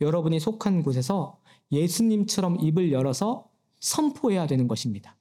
여러분이 0.00 0.38
속한 0.38 0.84
곳에서 0.84 1.40
예수님처럼 1.72 2.60
입을 2.60 2.92
열어서 2.92 3.48
선포해야 3.80 4.46
되는 4.46 4.68
것입니다. 4.68 5.16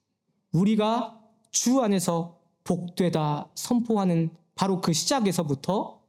우리가 0.52 1.21
주 1.52 1.80
안에서 1.82 2.38
복되다 2.64 3.50
선포하는 3.54 4.30
바로 4.54 4.80
그 4.80 4.92
시작에서부터 4.92 6.00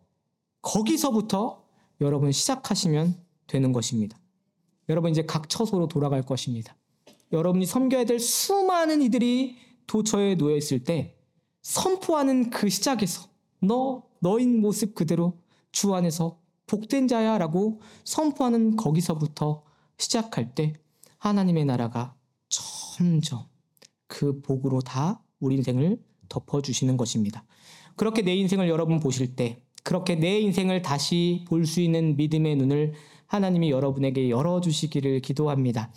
거기서부터 0.61 1.63
여러분 2.01 2.31
시작하시면 2.31 3.21
되는 3.47 3.71
것입니다. 3.73 4.17
여러분 4.89 5.11
이제 5.11 5.25
각 5.25 5.49
처소로 5.49 5.87
돌아갈 5.87 6.23
것입니다. 6.23 6.75
여러분이 7.31 7.65
섬겨야 7.65 8.05
될 8.05 8.19
수많은 8.19 9.01
이들이 9.01 9.57
도처에 9.87 10.35
놓여 10.35 10.55
있을 10.55 10.83
때 10.83 11.17
선포하는 11.61 12.49
그 12.49 12.69
시작에서 12.69 13.27
너 13.59 14.03
너인 14.19 14.61
모습 14.61 14.95
그대로 14.95 15.39
주 15.71 15.93
안에서 15.93 16.39
복된 16.67 17.07
자야라고 17.07 17.81
선포하는 18.05 18.77
거기서부터 18.77 19.63
시작할 19.97 20.55
때 20.55 20.73
하나님의 21.17 21.65
나라가 21.65 22.15
점점 22.49 23.45
그 24.07 24.41
복으로 24.41 24.81
다 24.81 25.21
우리 25.43 25.55
인생을 25.55 25.99
덮어주시는 26.29 26.97
것입니다. 26.97 27.45
그렇게 27.95 28.21
내 28.21 28.35
인생을 28.35 28.69
여러분 28.69 28.99
보실 28.99 29.35
때, 29.35 29.61
그렇게 29.83 30.15
내 30.15 30.39
인생을 30.39 30.81
다시 30.81 31.43
볼 31.47 31.65
수 31.65 31.81
있는 31.81 32.15
믿음의 32.15 32.55
눈을 32.55 32.93
하나님이 33.27 33.71
여러분에게 33.71 34.29
열어주시기를 34.29 35.19
기도합니다. 35.19 35.91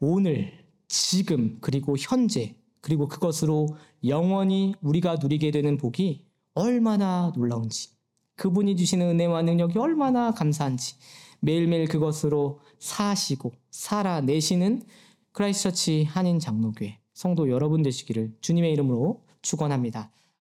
오늘, 0.00 0.52
지금, 0.86 1.58
그리고 1.60 1.96
현재, 1.98 2.54
그리고 2.80 3.08
그것으로 3.08 3.68
영원히 4.06 4.74
우리가 4.82 5.16
누리게 5.16 5.50
되는 5.50 5.76
복이 5.76 6.24
얼마나 6.54 7.32
놀라운지, 7.34 7.88
그분이 8.36 8.76
주시는 8.76 9.06
은혜와 9.10 9.42
능력이 9.42 9.78
얼마나 9.78 10.32
감사한지, 10.32 10.94
매일매일 11.40 11.88
그것으로 11.88 12.60
사시고 12.78 13.52
살아내시는 13.70 14.82
크라이스처치 15.32 16.04
한인 16.04 16.38
장로교회 16.38 16.98
성도 17.14 17.48
여러분 17.48 17.82
되시기를 17.82 18.32
주님의 18.40 18.72
이름으로 18.72 19.22
축원합니다. 19.40 20.10